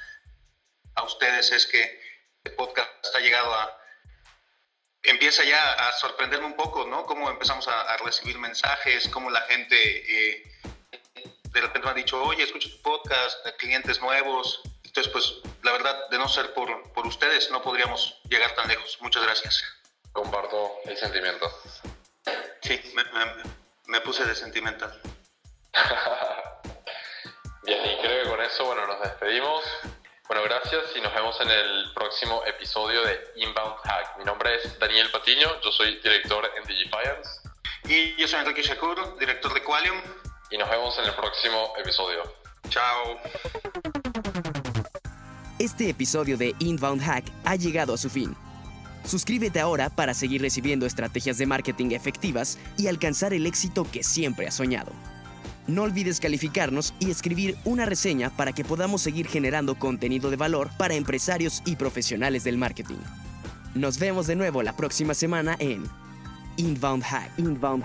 a 0.95 1.03
ustedes 1.03 1.51
es 1.51 1.67
que 1.67 2.06
podcast 2.49 3.15
ha 3.15 3.19
llegado 3.19 3.53
a 3.53 3.77
empieza 5.03 5.43
ya 5.43 5.73
a 5.73 5.93
sorprenderme 5.93 6.47
un 6.47 6.55
poco, 6.55 6.85
¿no? 6.85 7.05
Cómo 7.05 7.29
empezamos 7.29 7.67
a, 7.67 7.97
recibir 7.97 8.37
mensajes, 8.37 9.07
cómo 9.09 9.29
la 9.29 9.41
gente 9.41 9.75
eh, 9.75 10.43
de 11.51 11.61
repente 11.61 11.85
me 11.85 11.91
ha 11.91 11.93
dicho, 11.93 12.21
oye, 12.23 12.43
escucho 12.43 12.69
tu 12.69 12.81
podcast, 12.81 13.45
clientes 13.57 14.01
nuevos. 14.01 14.61
Entonces, 14.83 15.11
pues, 15.11 15.33
la 15.63 15.71
verdad, 15.71 16.09
de 16.09 16.17
no 16.17 16.27
ser 16.27 16.53
por, 16.53 16.91
por 16.93 17.07
ustedes, 17.07 17.49
no 17.51 17.61
podríamos 17.61 18.19
llegar 18.29 18.53
tan 18.55 18.67
lejos. 18.67 18.97
Muchas 19.01 19.23
gracias. 19.23 19.63
Comparto 20.11 20.73
el 20.85 20.97
sentimiento. 20.97 21.49
Sí, 22.61 22.79
me, 22.93 23.03
me, 23.05 23.43
me 23.87 24.01
puse 24.01 24.25
de 24.25 24.35
sentimental. 24.35 24.99
Bien, 27.63 27.79
y 27.85 28.01
creo 28.01 28.23
que 28.23 28.29
con 28.29 28.41
eso, 28.41 28.65
bueno, 28.65 28.87
nos 28.87 29.01
despedimos. 29.01 29.63
Bueno, 30.27 30.43
gracias 30.43 30.83
y 30.93 30.99
nos 30.99 31.13
vemos 31.13 31.39
en 31.39 31.49
el 31.49 31.93
próximo 31.93 32.43
episodio 32.45 33.01
de 33.01 33.17
Inbound 33.37 33.77
Hack. 33.85 34.17
Mi 34.17 34.25
nombre 34.25 34.55
es 34.55 34.77
Daniel 34.77 35.09
Patiño, 35.09 35.47
yo 35.63 35.71
soy 35.71 35.99
director 36.03 36.43
en 36.57 36.67
Digifiance. 36.67 37.39
Y 37.87 38.13
yo 38.19 38.27
soy 38.27 38.41
Enrique 38.41 38.61
Shakur, 38.61 39.17
director 39.19 39.53
de 39.53 39.63
Qualium. 39.63 39.95
Y 40.51 40.57
nos 40.57 40.69
vemos 40.69 40.99
en 40.99 41.05
el 41.05 41.13
próximo 41.13 41.71
episodio. 41.77 42.23
Chao. 42.67 43.17
Este 45.59 45.89
episodio 45.89 46.35
de 46.35 46.53
Inbound 46.59 47.03
Hack 47.03 47.23
ha 47.45 47.55
llegado 47.55 47.93
a 47.93 47.97
su 47.97 48.09
fin. 48.09 48.35
Suscríbete 49.05 49.61
ahora 49.61 49.89
para 49.89 50.13
seguir 50.13 50.41
recibiendo 50.41 50.85
estrategias 50.85 51.37
de 51.37 51.45
marketing 51.45 51.91
efectivas 51.91 52.59
y 52.77 52.87
alcanzar 52.87 53.33
el 53.33 53.45
éxito 53.45 53.87
que 53.89 54.03
siempre 54.03 54.47
has 54.47 54.55
soñado. 54.55 54.91
No 55.67 55.83
olvides 55.83 56.21
calificarnos 56.21 56.93
y 56.99 57.11
escribir 57.11 57.57
una 57.65 57.85
reseña 57.85 58.29
para 58.29 58.53
que 58.53 58.63
podamos 58.63 59.01
seguir 59.01 59.27
generando 59.27 59.75
contenido 59.75 60.29
de 60.29 60.37
valor 60.37 60.69
para 60.77 60.95
empresarios 60.95 61.61
y 61.65 61.75
profesionales 61.75 62.45
del 62.45 62.57
marketing. 62.57 62.99
Nos 63.75 63.99
vemos 63.99 64.27
de 64.27 64.37
nuevo 64.37 64.63
la 64.63 64.75
próxima 64.75 65.13
semana 65.13 65.57
en 65.59 65.83
Inbound 66.55 67.03
Hack. 67.03 67.37
Inbound. 67.37 67.83